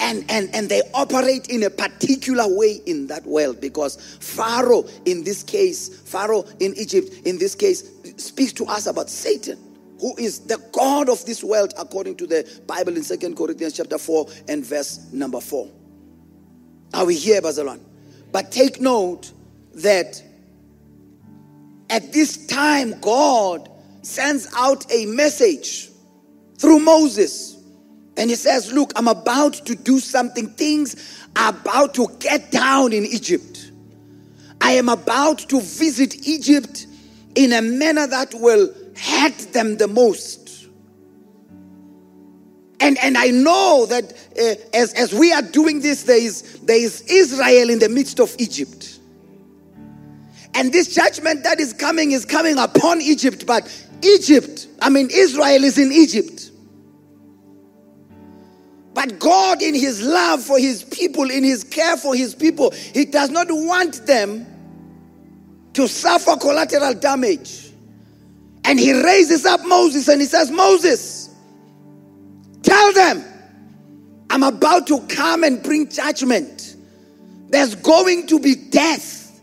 [0.00, 5.22] and, and, and they operate in a particular way in that world because Pharaoh, in
[5.24, 9.58] this case, Pharaoh in Egypt, in this case, speaks to us about Satan,
[10.00, 13.98] who is the God of this world, according to the Bible in Second Corinthians chapter
[13.98, 15.70] 4 and verse number 4.
[16.94, 17.80] Are we here, Bazalwan?
[18.32, 19.32] But take note
[19.74, 20.22] that
[21.90, 23.70] at this time, God
[24.02, 25.90] sends out a message
[26.56, 27.59] through Moses
[28.16, 30.48] and he says, Look, I'm about to do something.
[30.48, 33.70] Things are about to get down in Egypt.
[34.60, 36.86] I am about to visit Egypt
[37.34, 40.68] in a manner that will hurt them the most.
[42.80, 46.78] And, and I know that uh, as, as we are doing this, there is, there
[46.78, 48.98] is Israel in the midst of Egypt.
[50.54, 53.46] And this judgment that is coming is coming upon Egypt.
[53.46, 53.68] But
[54.02, 56.49] Egypt, I mean, Israel is in Egypt.
[58.92, 63.04] But God, in His love for His people, in His care for His people, He
[63.04, 64.46] does not want them
[65.74, 67.70] to suffer collateral damage.
[68.64, 71.34] And he raises up Moses and he says, Moses,
[72.62, 73.24] tell them
[74.28, 76.76] I'm about to come and bring judgment.
[77.48, 79.40] There's going to be death.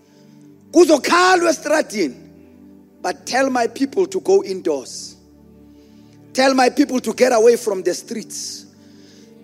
[3.01, 5.17] But tell my people to go indoors.
[6.33, 8.66] Tell my people to get away from the streets.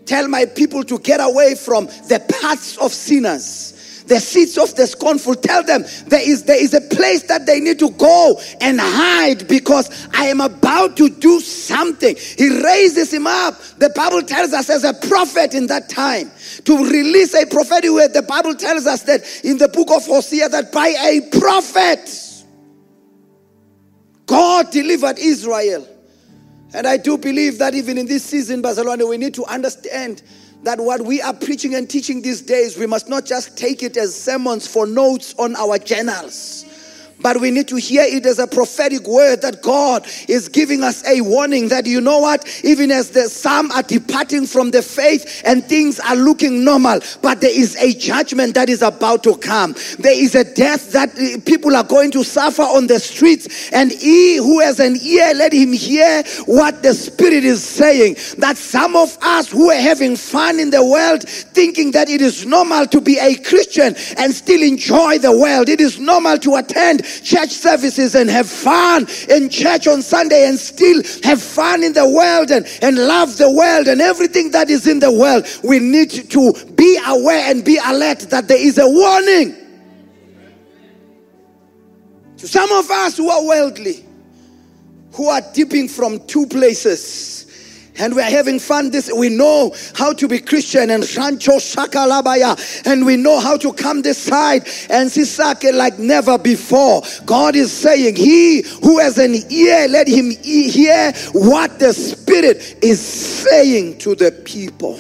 [0.05, 3.73] Tell my people to get away from the paths of sinners
[4.07, 5.35] the seats of the scornful.
[5.35, 9.47] Tell them there is, there is a place that they need to go and hide
[9.47, 12.15] because I am about to do something.
[12.15, 13.59] He raises him up.
[13.77, 16.31] The Bible tells us as a prophet in that time
[16.65, 18.13] to release a prophetic word.
[18.13, 22.19] The Bible tells us that in the book of Hosea that by a prophet,
[24.25, 25.87] God delivered Israel.
[26.74, 30.24] And I do believe that even in this season, Bazalwane, we need to understand
[30.63, 33.95] that what we are preaching and teaching these days, we must not just take it
[33.97, 36.65] as sermons for notes on our journals.
[37.24, 41.07] But we need to hear it as a prophetic word that God is giving us
[41.07, 45.41] a warning that you know what, even as the some are departing from the faith
[45.45, 49.74] and things are looking normal, but there is a judgment that is about to come.
[49.99, 53.91] There is a death that uh, people are going to suffer on the streets, and
[53.91, 58.17] he who has an ear, let him hear what the Spirit is saying.
[58.38, 62.45] That some of us who are having fun in the world, thinking that it is
[62.45, 67.05] normal to be a Christian and still enjoy the world, it is normal to attend
[67.22, 72.07] church services and have fun in church on Sunday and still have fun in the
[72.07, 75.45] world and, and love the world and everything that is in the world.
[75.64, 79.55] We need to be aware and be alert that there is a warning.
[82.38, 84.05] To some of us who are worldly,
[85.14, 87.42] who are dipping from two places
[87.97, 92.85] and we're having fun this we know how to be christian and rancho shakalabaya.
[92.85, 97.03] And we know how to come this side and sisake like never before.
[97.25, 102.99] God is saying he who has an ear let him hear what the spirit is
[102.99, 104.99] saying to the people.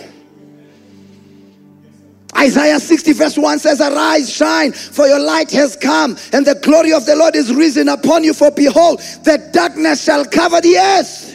[2.35, 6.91] Isaiah 60 verse 1 says, Arise, shine, for your light has come, and the glory
[6.91, 8.33] of the Lord is risen upon you.
[8.33, 11.32] For behold, the darkness shall cover the earth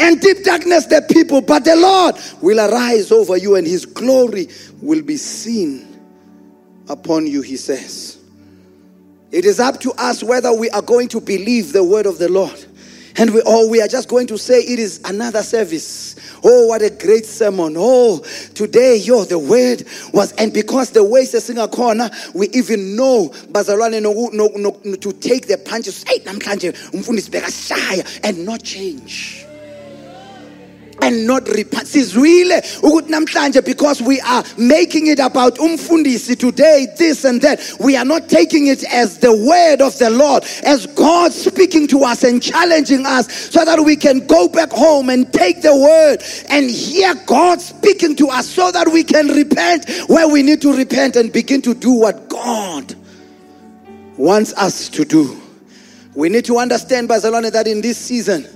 [0.00, 4.48] and deep darkness the people, but the Lord will arise over you and his glory
[4.82, 5.86] will be seen
[6.88, 8.18] upon you, he says.
[9.30, 12.28] It is up to us whether we are going to believe the word of the
[12.28, 12.64] Lord.
[13.16, 16.16] And we or we are just going to say it is another service.
[16.42, 17.74] Oh, what a great sermon.
[17.76, 18.18] Oh,
[18.54, 23.28] today, yo, the word was, and because the way sing a corner, we even know
[23.28, 26.20] Bazalwane no, no, no, to take the punches, hey,
[28.24, 29.43] and not change
[31.04, 37.24] and not repent sizwile ukuthi namhlanje because we are making it about umfundisi today this
[37.24, 37.60] and that.
[37.78, 42.04] We are not taking it as the word of the lord as god speaking to
[42.04, 46.22] us and challenging us so that we can go back home and take the word
[46.48, 50.74] and hear god speaking to us so that we can repent where we need to
[50.74, 52.94] repent and begin to do what god
[54.16, 55.40] wants us to do.
[56.14, 58.46] We need to understand bazalwane that in this season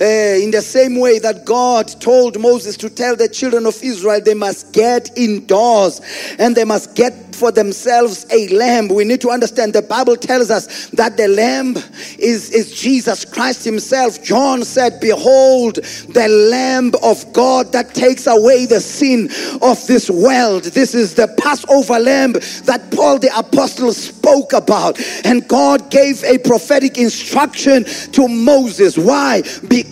[0.00, 4.20] uh, in the same way that God told Moses to tell the children of Israel
[4.20, 6.00] they must get indoors
[6.38, 8.88] and they must get for themselves a lamb.
[8.88, 11.76] We need to understand the Bible tells us that the lamb
[12.18, 14.22] is, is Jesus Christ Himself.
[14.22, 19.28] John said, Behold, the lamb of God that takes away the sin
[19.62, 20.64] of this world.
[20.64, 22.32] This is the Passover lamb
[22.64, 25.00] that Paul the Apostle spoke about.
[25.24, 28.96] And God gave a prophetic instruction to Moses.
[28.96, 29.42] Why?
[29.68, 29.83] Because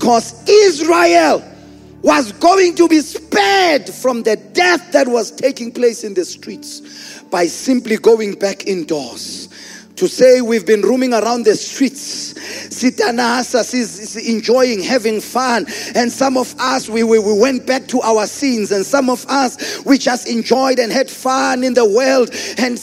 [0.49, 1.43] Israel
[2.03, 7.23] was going to be spared from the death that was taking place in the streets
[7.31, 9.49] by simply going back indoors
[9.97, 12.32] to say we've been roaming around the streets.
[12.71, 15.67] Sitanasa is enjoying having fun.
[15.95, 18.73] And some of us, we, we, we went back to our sins.
[18.73, 22.31] And some of us, we just enjoyed and had fun in the world.
[22.59, 22.79] And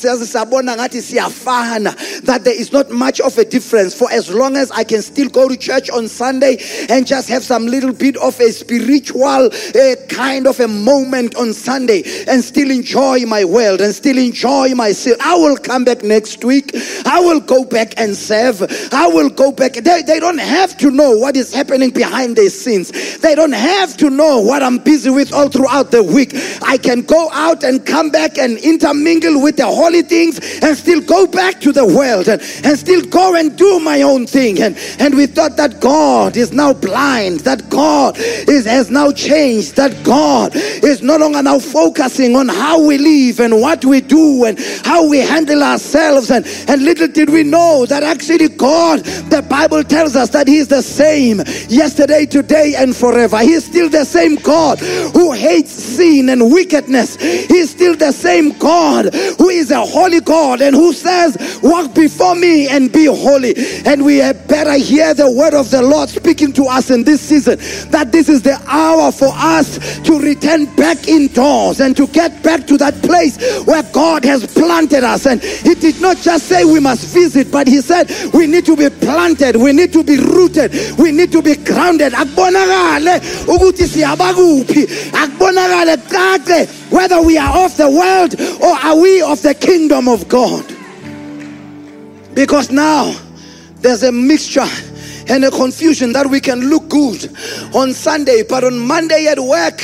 [2.25, 3.93] that there is not much of a difference.
[3.93, 6.57] For as long as I can still go to church on Sunday
[6.89, 11.53] and just have some little bit of a spiritual uh, kind of a moment on
[11.53, 16.43] Sunday and still enjoy my world and still enjoy myself, I will come back next
[16.43, 16.71] week
[17.05, 18.61] I will go back and serve.
[18.91, 19.73] I will go back.
[19.73, 23.19] They, they don't have to know what is happening behind their scenes.
[23.19, 26.31] They don't have to know what I'm busy with all throughout the week.
[26.61, 31.01] I can go out and come back and intermingle with the holy things and still
[31.01, 34.61] go back to the world and, and still go and do my own thing.
[34.61, 39.75] And, and we thought that God is now blind, that God is, has now changed,
[39.75, 44.45] that God is no longer now focusing on how we live and what we do
[44.45, 48.99] and how we handle ourselves and, and little did we know that actually God,
[49.29, 53.39] the Bible tells us that He is the same yesterday, today, and forever.
[53.39, 57.15] He is still the same God who hates sin and wickedness.
[57.17, 61.93] He is still the same God who is a holy God and who says, Walk
[61.93, 63.53] before me and be holy.
[63.85, 67.21] And we had better hear the word of the Lord speaking to us in this
[67.21, 67.57] season
[67.91, 72.65] that this is the hour for us to return back indoors and to get back
[72.67, 75.25] to that place where God has planted us.
[75.25, 78.75] And He did not just say we must visit, but He said we need to
[78.75, 82.13] be planted, we need to be rooted, we need to be grounded.
[82.13, 84.85] Akubonakale ukuthi siyaba kuphi.
[85.11, 90.27] Akubonakale cace whether we are of the world or are we of the kingdom of
[90.27, 90.65] God.
[92.33, 93.15] Because now
[93.81, 94.67] there's a mixture
[95.29, 97.29] and a confusion that we can look good
[97.75, 99.79] on Sunday, but on Monday at work,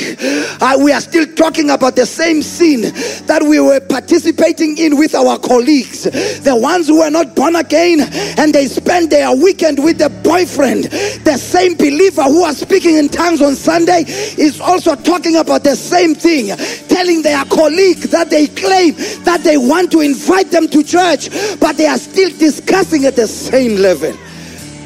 [0.60, 2.82] uh, we are still talking about the same sin
[3.26, 6.02] that we were participating in with our colleagues.
[6.02, 8.00] The ones who are not born again
[8.38, 10.84] and they spend their weekend with the boyfriend.
[11.24, 15.76] The same believer who are speaking in tongues on Sunday is also talking about the
[15.76, 16.56] same thing,
[16.88, 18.94] telling their colleague that they claim
[19.24, 21.30] that they want to invite them to church,
[21.60, 24.16] but they are still discussing at the same level.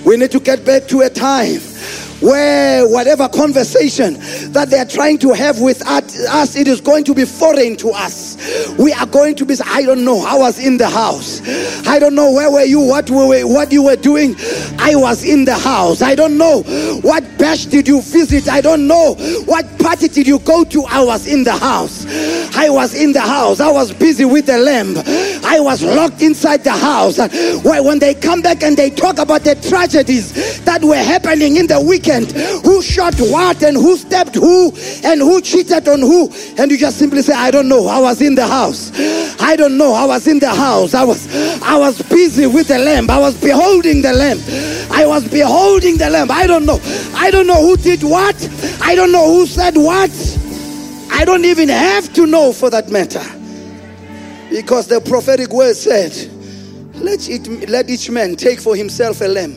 [0.05, 1.61] We need to get back to a time
[2.21, 4.15] where whatever conversation
[4.53, 7.91] that they are trying to have with us, it is going to be foreign to
[7.91, 8.37] us.
[8.79, 11.41] We are going to be, I don't know, I was in the house.
[11.87, 14.37] I don't know where were you, what were what you were doing.
[14.79, 16.03] I was in the house.
[16.03, 16.63] I don't know
[17.03, 18.49] what bash did you visit.
[18.49, 19.15] I don't know
[19.47, 20.85] what party did you go to.
[20.85, 22.05] I was in the house.
[22.57, 23.61] I was in the house.
[23.61, 24.95] I was busy with the lamb.
[25.45, 27.19] I was locked inside the house.
[27.65, 31.81] When they come back and they talk about the tragedies that were happening in the
[31.81, 32.33] weekend weekend
[32.65, 34.73] who shot what and who stepped who
[35.05, 36.31] and who cheated on who.
[36.59, 37.87] And you just simply say, I don't know.
[37.87, 38.91] I was in the house.
[39.41, 39.93] I don't know.
[39.93, 40.95] I was in the house.
[40.95, 41.29] I was
[41.63, 43.11] I was busy with the lamb.
[43.11, 44.39] I was beholding the lamb.
[44.91, 46.31] I was beholding the lamb.
[46.31, 46.81] I don't know.
[47.15, 48.37] I don't know who did what.
[48.83, 50.11] I don't know who said what.
[51.13, 53.23] I don't even have to know for that matter.
[54.51, 56.13] Because the prophetic word said,
[56.95, 59.55] let, it, let each man take for himself a lamb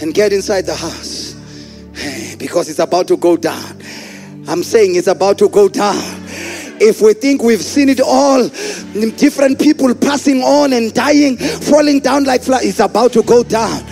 [0.00, 1.25] and get inside the house
[2.38, 3.80] because it's about to go down.
[4.48, 6.22] I'm saying it's about to go down.
[6.78, 8.48] If we think we've seen it all,
[9.16, 13.82] different people passing on and dying, falling down like flies, it's about to go down.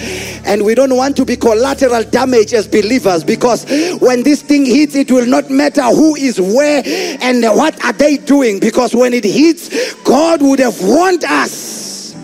[0.47, 3.65] And we don't want to be collateral damage as believers because
[4.01, 6.83] when this thing hits, it will not matter who is where
[7.23, 8.61] and what are they doing.
[8.61, 12.15] Because when it hits, God would have warned us.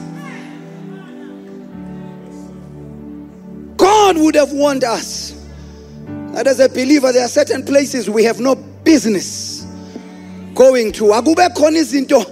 [3.79, 5.30] God would have warned us.
[6.35, 9.67] That as a believer, there are certain places we have no business
[10.55, 11.05] going to.
[11.05, 12.25] Akube khona izinto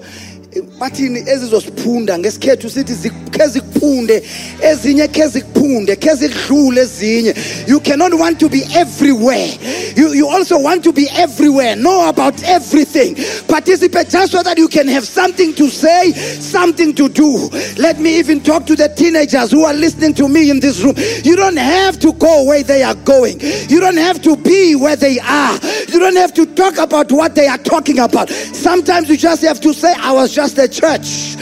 [0.79, 4.23] bathini ezizosiphunda ngesikhethu sithi zikhe zikuphunde
[4.63, 7.35] ezinye khe zikuphunde zikudlule ezinye.
[7.67, 9.49] You cannot want to be everywhere.
[9.97, 13.17] You, you also want to be everywhere know about everything.
[13.47, 17.49] Participate just so that you can have something to say something to do.
[17.77, 20.95] Let me even talk to the teenagers who are listening to me in this room.
[21.25, 23.41] You don't have to go where they are going.
[23.41, 25.59] You don't have to be where they are.
[25.89, 28.31] You don't have to talk about what they are talking about.
[28.31, 31.37] Sometimes you just have to say i was just a church.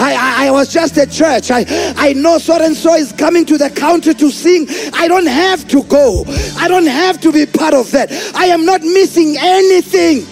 [0.00, 1.50] I, I, I was just a church.
[1.50, 1.64] I,
[1.96, 4.66] I know so and so is coming to the counter to sing.
[4.94, 6.24] I don't have to go.
[6.56, 8.10] I don't have to be part of that.
[8.34, 10.26] I am not missing anything.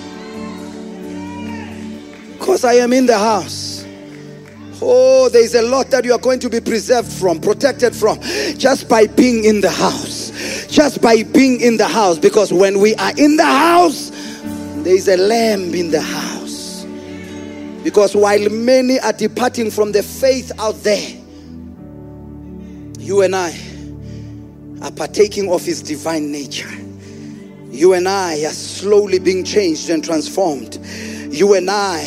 [2.38, 3.84] Because I am in the house.
[4.82, 8.18] Oh, there's a lot that you are going to be preserved from, protected from,
[8.56, 10.66] just by being in the house.
[10.68, 12.18] Just by being in the house.
[12.18, 14.10] Because when we are in the house,
[14.82, 16.86] there's a lamb in the house.
[17.84, 21.19] Because while many are departing from the faith out there,
[23.00, 23.58] you and I
[24.82, 26.70] are partaking of His divine nature.
[27.70, 30.78] You and I are slowly being changed and transformed
[31.30, 32.00] you and I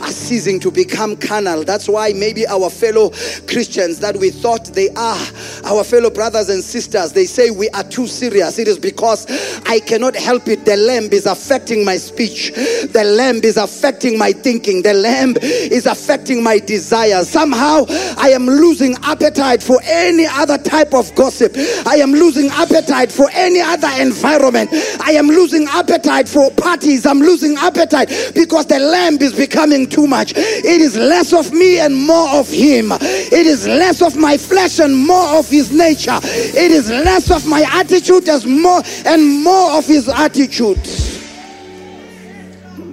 [0.00, 1.64] are ceasing to become carnal.
[1.64, 3.10] That's why maybe our fellow
[3.46, 5.26] Christians that we thought they are,
[5.64, 8.58] our fellow brothers and sisters, they say we are too serious.
[8.58, 9.26] It is because
[9.66, 10.64] I cannot help it.
[10.64, 15.86] The lamb is affecting my speech, the lamb is affecting my thinking, the lamb is
[15.86, 17.28] affecting my desires.
[17.28, 17.84] Somehow
[18.18, 21.52] I am losing appetite for any other type of gossip.
[21.86, 24.70] I am losing appetite for any other environment.
[25.02, 27.06] I am losing appetite for parties.
[27.06, 28.10] I'm losing appetite
[28.46, 30.32] because the lamb is becoming too much.
[30.36, 32.92] It is less of me and more of him.
[32.92, 36.20] It is less of my flesh and more of his nature.
[36.22, 40.80] It is less of my attitude as more and more of his attitude.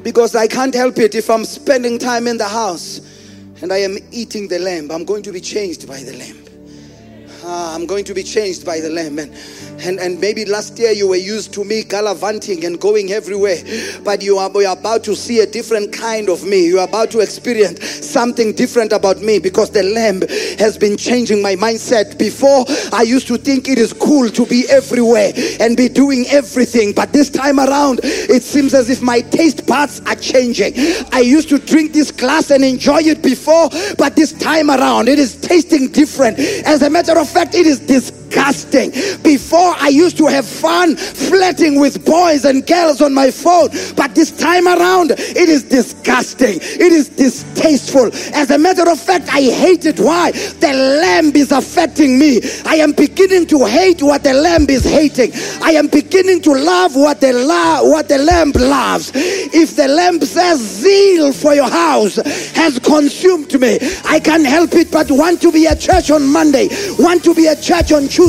[0.03, 2.99] Because I can't help it if I'm spending time in the house
[3.61, 6.43] and I am eating the lamb, I'm going to be changed by the lamb.
[7.45, 9.19] Ah, I'm going to be changed by the Lamb.
[9.19, 9.33] And,
[9.79, 13.57] and, and maybe last year you were used to me gallivanting and going everywhere,
[14.03, 16.65] but you are, you are about to see a different kind of me.
[16.65, 20.21] You are about to experience something different about me because the Lamb
[20.59, 22.17] has been changing my mindset.
[22.17, 26.93] Before, I used to think it is cool to be everywhere and be doing everything,
[26.93, 30.73] but this time around, it seems as if my taste buds are changing.
[31.11, 35.19] I used to drink this glass and enjoy it before, but this time around, it
[35.19, 36.39] is tasting different.
[36.39, 38.22] As a matter of fact, it is disgusting.
[38.33, 44.15] Before, I used to have fun flirting with boys and girls on my phone, but
[44.15, 46.57] this time around, it is disgusting.
[46.61, 48.11] It is distasteful.
[48.33, 49.99] As a matter of fact, I hate it.
[49.99, 50.31] Why?
[50.31, 52.41] The lamb is affecting me.
[52.65, 55.31] I am beginning to hate what the lamb is hating.
[55.61, 59.11] I am beginning to love what the la- what the lamb loves.
[59.15, 62.15] If the lamb says zeal for your house
[62.55, 66.69] has consumed me, I can't help it but want to be at church on Monday,
[66.99, 68.22] want to be at church on Tuesday,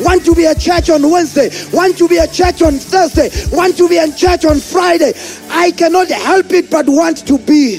[0.00, 3.76] want to be at church on Wednesday, want to be at church on Thursday, want
[3.76, 5.12] to be in church on Friday.
[5.50, 7.76] I cannot help it but want to be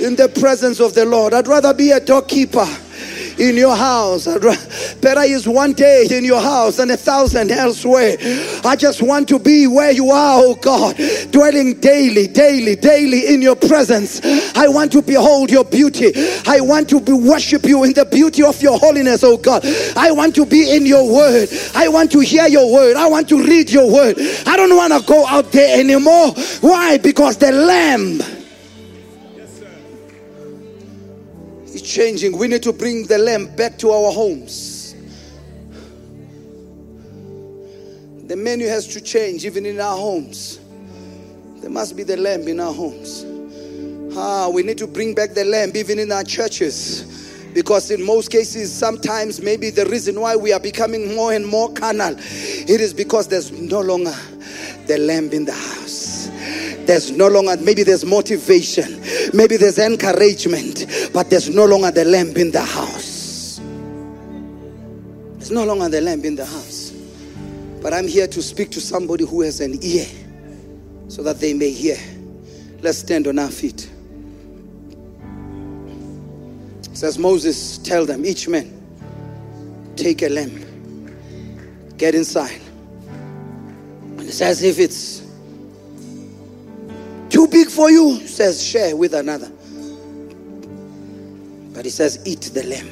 [0.00, 1.32] in the presence of the Lord.
[1.32, 2.66] I'd rather be a doorkeeper
[3.38, 4.26] in your house.
[5.00, 8.16] Better is one day in your house than a thousand elsewhere.
[8.64, 10.96] I just want to be where you are, oh God,
[11.30, 14.20] dwelling daily, daily, daily in your presence.
[14.56, 16.12] I want to behold your beauty.
[16.46, 19.64] I want to be, worship you in the beauty of your holiness, oh God.
[19.96, 21.48] I want to be in your word.
[21.74, 22.96] I want to hear your word.
[22.96, 24.16] I want to read your word.
[24.46, 26.32] I don't want to go out there anymore.
[26.60, 26.98] Why?
[26.98, 28.20] Because the Lamb
[31.82, 32.36] is changing.
[32.36, 34.94] We need to bring the lamb back to our homes.
[38.26, 40.60] The menu has to change even in our homes.
[41.60, 43.26] There must be the lamb in our homes.
[44.16, 47.08] Ah, we need to bring back the lamb even in our churches.
[47.54, 51.70] Because in most cases, sometimes maybe the reason why we are becoming more and more
[51.72, 54.14] carnal, it is because there's no longer
[54.86, 56.21] the lamb in the house.
[56.86, 62.36] There's no longer, maybe there's motivation, maybe there's encouragement, but there's no longer the lamp
[62.36, 63.60] in the house.
[65.34, 66.90] There's no longer the lamp in the house.
[67.82, 70.06] But I'm here to speak to somebody who has an ear
[71.08, 71.98] so that they may hear.
[72.80, 73.90] Let's stand on our feet.
[76.92, 78.70] Says Moses, tell them, each man,
[79.96, 80.62] take a lamp
[82.02, 82.60] get inside.
[84.18, 85.21] And it says, if it's
[87.52, 89.52] big for you, says share with another.
[91.74, 92.88] But he says, eat the lamb.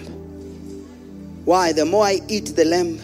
[1.44, 1.72] Why?
[1.72, 3.00] The more I eat the lamb,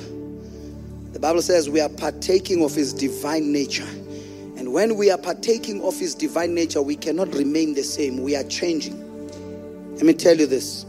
[1.13, 3.89] the Bible says we are partaking of his divine nature.
[4.57, 8.23] And when we are partaking of his divine nature, we cannot remain the same.
[8.23, 9.03] We are changing.
[9.97, 10.85] Let me tell you this.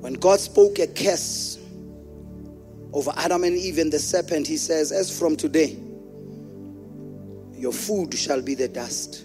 [0.00, 1.58] When God spoke a curse
[2.92, 5.78] over Adam and Eve and the serpent, he says, As from today,
[7.58, 9.24] your food shall be the dust.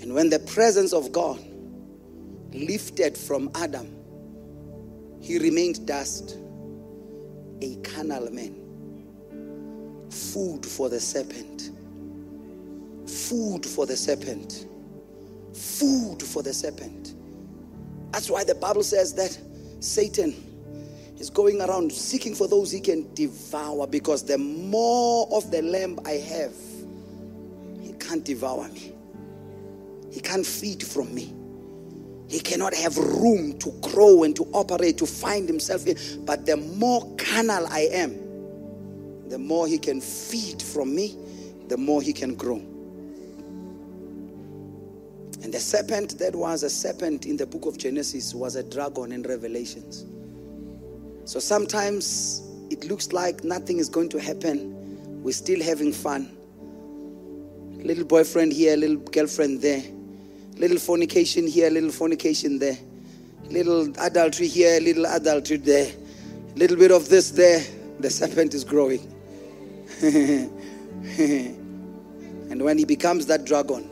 [0.00, 1.38] And when the presence of God
[2.52, 3.92] lifted from Adam,
[5.20, 6.38] he remained dust,
[7.60, 8.54] a carnal man,
[10.10, 11.70] food for the serpent,
[13.08, 14.66] food for the serpent,
[15.54, 17.14] food for the serpent.
[18.12, 19.36] That's why the Bible says that
[19.80, 20.55] Satan
[21.18, 25.98] is going around seeking for those he can devour because the more of the lamb
[26.04, 26.54] I have,
[27.80, 28.92] he can't devour me.
[30.12, 31.34] He can't feed from me.
[32.28, 35.96] He cannot have room to grow and to operate, to find himself in.
[36.24, 41.16] But the more carnal I am, the more he can feed from me,
[41.68, 42.56] the more he can grow.
[45.42, 49.12] And the serpent that was a serpent in the book of Genesis was a dragon
[49.12, 50.06] in Revelations.
[51.26, 55.24] So sometimes it looks like nothing is going to happen.
[55.24, 56.30] We're still having fun.
[57.84, 59.82] Little boyfriend here, little girlfriend there.
[60.56, 62.78] Little fornication here, little fornication there.
[63.50, 65.90] Little adultery here, little adultery there.
[66.54, 67.60] Little bit of this there.
[67.98, 69.00] The serpent is growing.
[70.02, 70.52] and
[72.62, 73.90] when he becomes that dragon,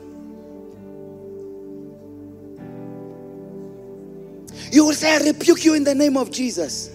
[4.71, 6.94] you will say, I rebuke you in the name of Jesus.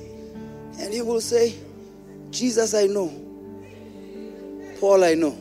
[0.91, 1.55] And he will say,
[2.33, 3.13] Jesus, I know.
[4.81, 5.39] Paul, I know.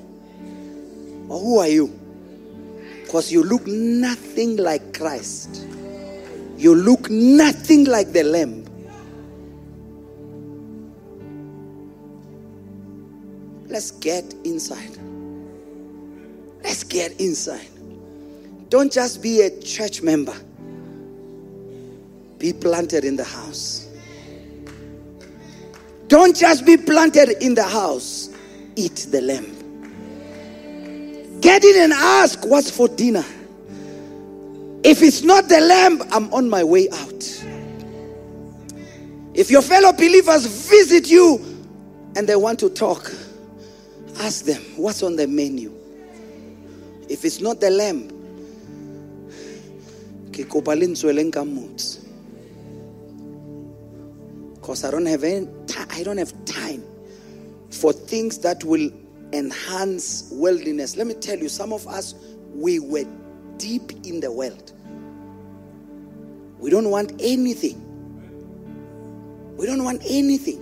[1.28, 1.88] But who are you?
[3.04, 5.66] Because you look nothing like Christ.
[6.56, 8.64] You look nothing like the Lamb.
[13.70, 15.00] Let's get inside.
[16.64, 17.70] Let's get inside.
[18.70, 20.36] Don't just be a church member,
[22.38, 23.89] be planted in the house.
[26.10, 28.30] Don't just be planted in the house,
[28.76, 29.56] eat the lamb.
[31.40, 33.24] Get in and ask what's for dinner.
[34.84, 37.46] If it's not the lamb, I'm on my way out.
[39.36, 41.46] If your fellow believers visit you
[42.16, 43.12] and they want to talk,
[44.18, 45.72] ask them what's on the menu.
[47.08, 48.10] If it's not the lamb,
[54.70, 55.48] because I don't have any
[55.98, 56.84] I don't have time
[57.72, 58.92] for things that will
[59.34, 60.96] enhance worldliness.
[60.96, 62.14] Let me tell you, some of us
[62.54, 63.06] we were
[63.58, 64.72] deep in the world.
[66.60, 67.84] We don't want anything.
[69.58, 70.62] We don't want anything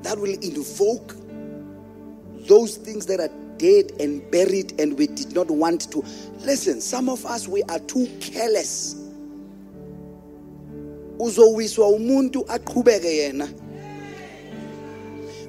[0.00, 1.14] that will invoke
[2.48, 6.02] those things that are dead and buried and we did not want to.
[6.38, 8.99] Listen, some of us we are too careless.
[11.20, 13.48] Uzowiswa umuntu aqhubeke yena.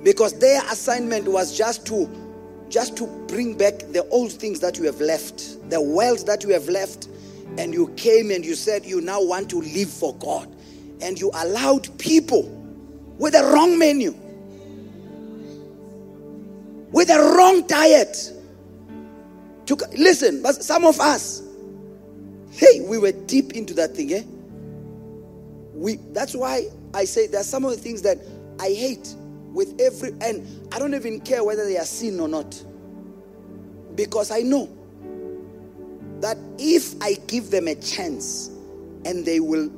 [0.03, 2.09] Because their assignment was just to
[2.69, 6.49] just to bring back the old things that you have left, the wealth that you
[6.49, 7.07] have left,
[7.57, 10.47] and you came and you said you now want to live for God.
[11.01, 12.43] And you allowed people
[13.17, 14.13] with the wrong menu,
[16.91, 18.33] with the wrong diet.
[19.67, 21.41] To listen, but some of us,
[22.51, 24.23] hey, we were deep into that thing, eh?
[25.81, 28.19] We that's why I say there are some of the things that
[28.59, 29.15] I hate
[29.51, 32.63] with every and I don't even care whether they are sin or not.
[33.95, 34.69] Because I know
[36.19, 38.49] that if I give them a chance
[39.05, 39.69] and they will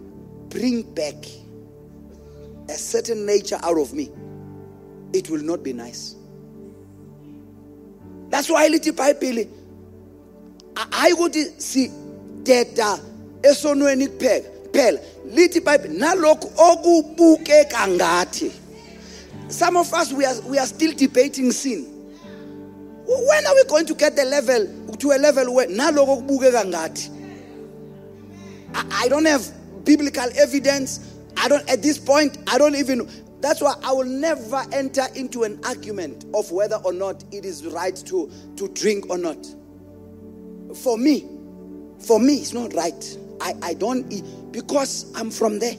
[0.49, 1.15] bring back
[2.67, 4.11] a certain nature out of me,
[5.13, 6.15] it will not be nice.
[8.27, 9.45] That's why little Bible
[10.75, 11.87] I would see
[12.43, 12.99] teta
[13.41, 18.51] esonweni kuphela phela lithi bible nalokhu okubukeka ngathi
[19.47, 21.85] some of us we are, we are still debating sin
[23.05, 24.67] when are we going to get the level
[24.97, 27.13] to a level where naloko kubukeka ngathi
[28.75, 29.45] I don't have
[29.85, 30.99] biblical evidence.
[31.37, 33.09] I don't at this point I don't even
[33.39, 37.65] that's why I will never enter into an argument of whether or not it is
[37.65, 39.45] right to to drink or not.
[40.75, 41.27] For me,
[41.99, 43.17] for me it's not right.
[43.43, 45.75] I, I don't eat because I'm from there.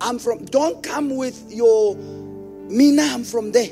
[0.00, 3.70] I'm from don't come with your Mina, I'm from there.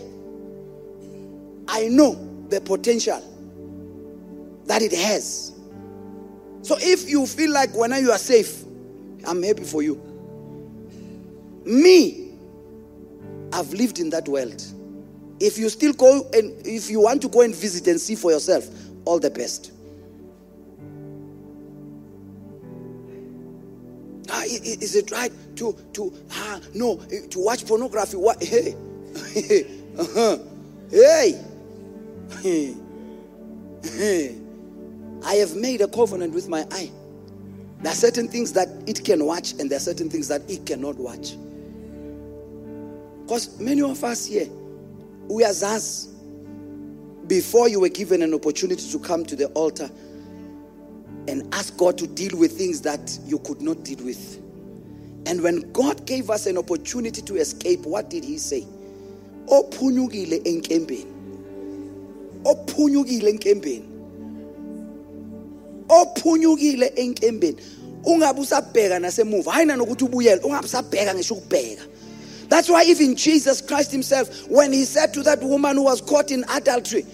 [1.66, 2.14] I know
[2.48, 3.22] the potential
[4.66, 5.52] that it has.
[6.62, 8.64] So if you feel like when you are safe,
[9.26, 9.96] I'm happy for you.
[11.64, 12.30] Me,
[13.52, 14.62] I've lived in that world.
[15.40, 18.30] If you still go and if you want to go and visit and see for
[18.30, 18.68] yourself,
[19.04, 19.72] all the best.
[24.30, 28.16] Ah, is it right to to ah no to watch pornography?
[28.16, 28.74] What hey,
[29.98, 30.38] uh-huh.
[30.90, 31.42] hey,
[32.42, 32.74] hey.
[35.24, 36.90] I have made a covenant with my eye.
[37.80, 40.66] There are certain things that it can watch, and there are certain things that it
[40.66, 41.36] cannot watch.
[43.22, 44.48] Because many of us here,
[45.28, 46.08] we as us,
[47.28, 49.90] Before you were given an opportunity to come to the altar
[51.28, 54.42] and ask God to deal with things that you could not deal with.
[55.26, 58.66] And when God gave us an opportunity to escape, what did He say?
[59.48, 61.06] Ophunyukile enkembeni.
[62.44, 63.84] Ophunyukile enkembeni.
[65.88, 67.56] ophunyukile enkembeni
[68.04, 71.82] ungabe usabheka nasemuva hayi nanokuthi ubuyele ungabe usabheka ngisho ukubheka
[72.48, 76.30] that's why even jesus christ himself when he said to that woman who was caught
[76.30, 77.06] in adultery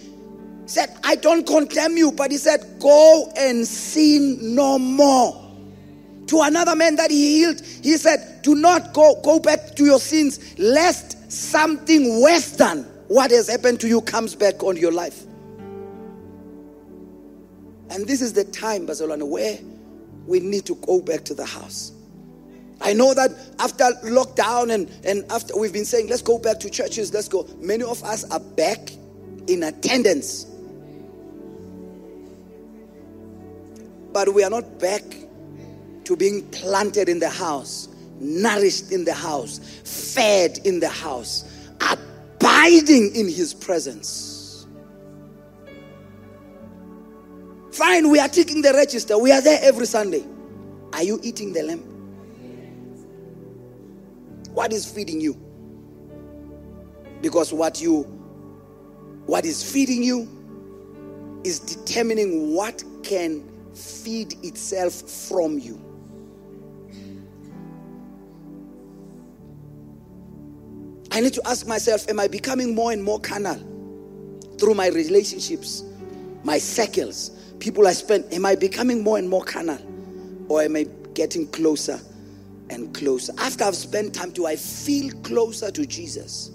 [0.66, 5.40] said i don't condemn you but he said go and sin no more
[6.26, 10.00] to another man that he healed he said do not go go back to your
[10.00, 15.24] sins lest something worse than what has happened to you comes back on your life
[17.90, 19.58] and this is the time, bazalwane, where
[20.26, 21.92] we need to go back to the house.
[22.80, 23.30] I know that
[23.60, 27.48] after lockdown and, and after we've been saying, let's go back to churches, let's go.
[27.60, 28.90] Many of us are back
[29.46, 30.46] in attendance.
[34.14, 35.02] But we are not back
[36.04, 37.88] to being planted in the house,
[38.20, 39.58] nourished in the house,
[40.14, 41.44] fed in the house,
[41.80, 44.68] abiding in his presence.
[47.72, 49.18] Fine, we are taking the register.
[49.18, 50.24] We are there every Sunday.
[50.92, 51.82] Are you eating the lamb?
[54.52, 55.34] What is feeding you?
[57.20, 58.02] Because what you
[59.26, 60.28] what is feeding you
[61.42, 63.42] is determining what can
[63.74, 65.80] feed itself from you.
[71.14, 73.60] I need to ask myself Am I becoming more and more carnal
[74.59, 75.84] through my relationships,
[76.42, 77.30] my circles,
[77.60, 78.24] people I spend?
[78.32, 79.78] Am I becoming more and more carnal?
[80.48, 82.01] Or am I getting closer
[82.68, 83.32] and closer?
[83.38, 86.51] After I've spent time, do I feel closer to Jesus?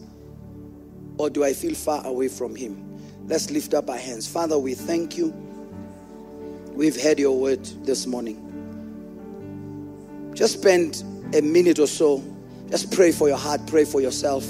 [1.17, 2.85] Or do I feel far away from Him?
[3.27, 4.27] Let's lift up our hands.
[4.27, 5.48] Father, we thank you.
[6.79, 8.39] We've heard your word this morning.
[10.33, 11.03] Just spend
[11.33, 12.23] a minute or so
[12.69, 14.45] just pray for your heart, pray for yourself.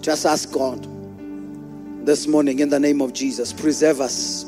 [0.00, 0.86] Just ask God
[2.06, 4.44] this morning in the name of Jesus, preserve us.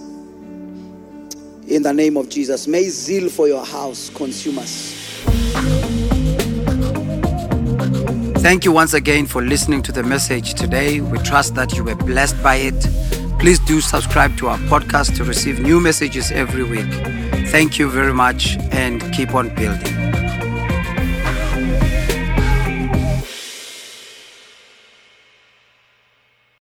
[1.67, 4.95] In the name of Jesus, may zeal for your house consume us.
[8.41, 11.03] Thank you once again for listening to the message today.
[11.03, 13.26] We trust that you were blessed by it.
[13.39, 16.93] Please do subscribe to our podcast to receive new messages every week.
[17.51, 20.06] Thank you very much and keep on building.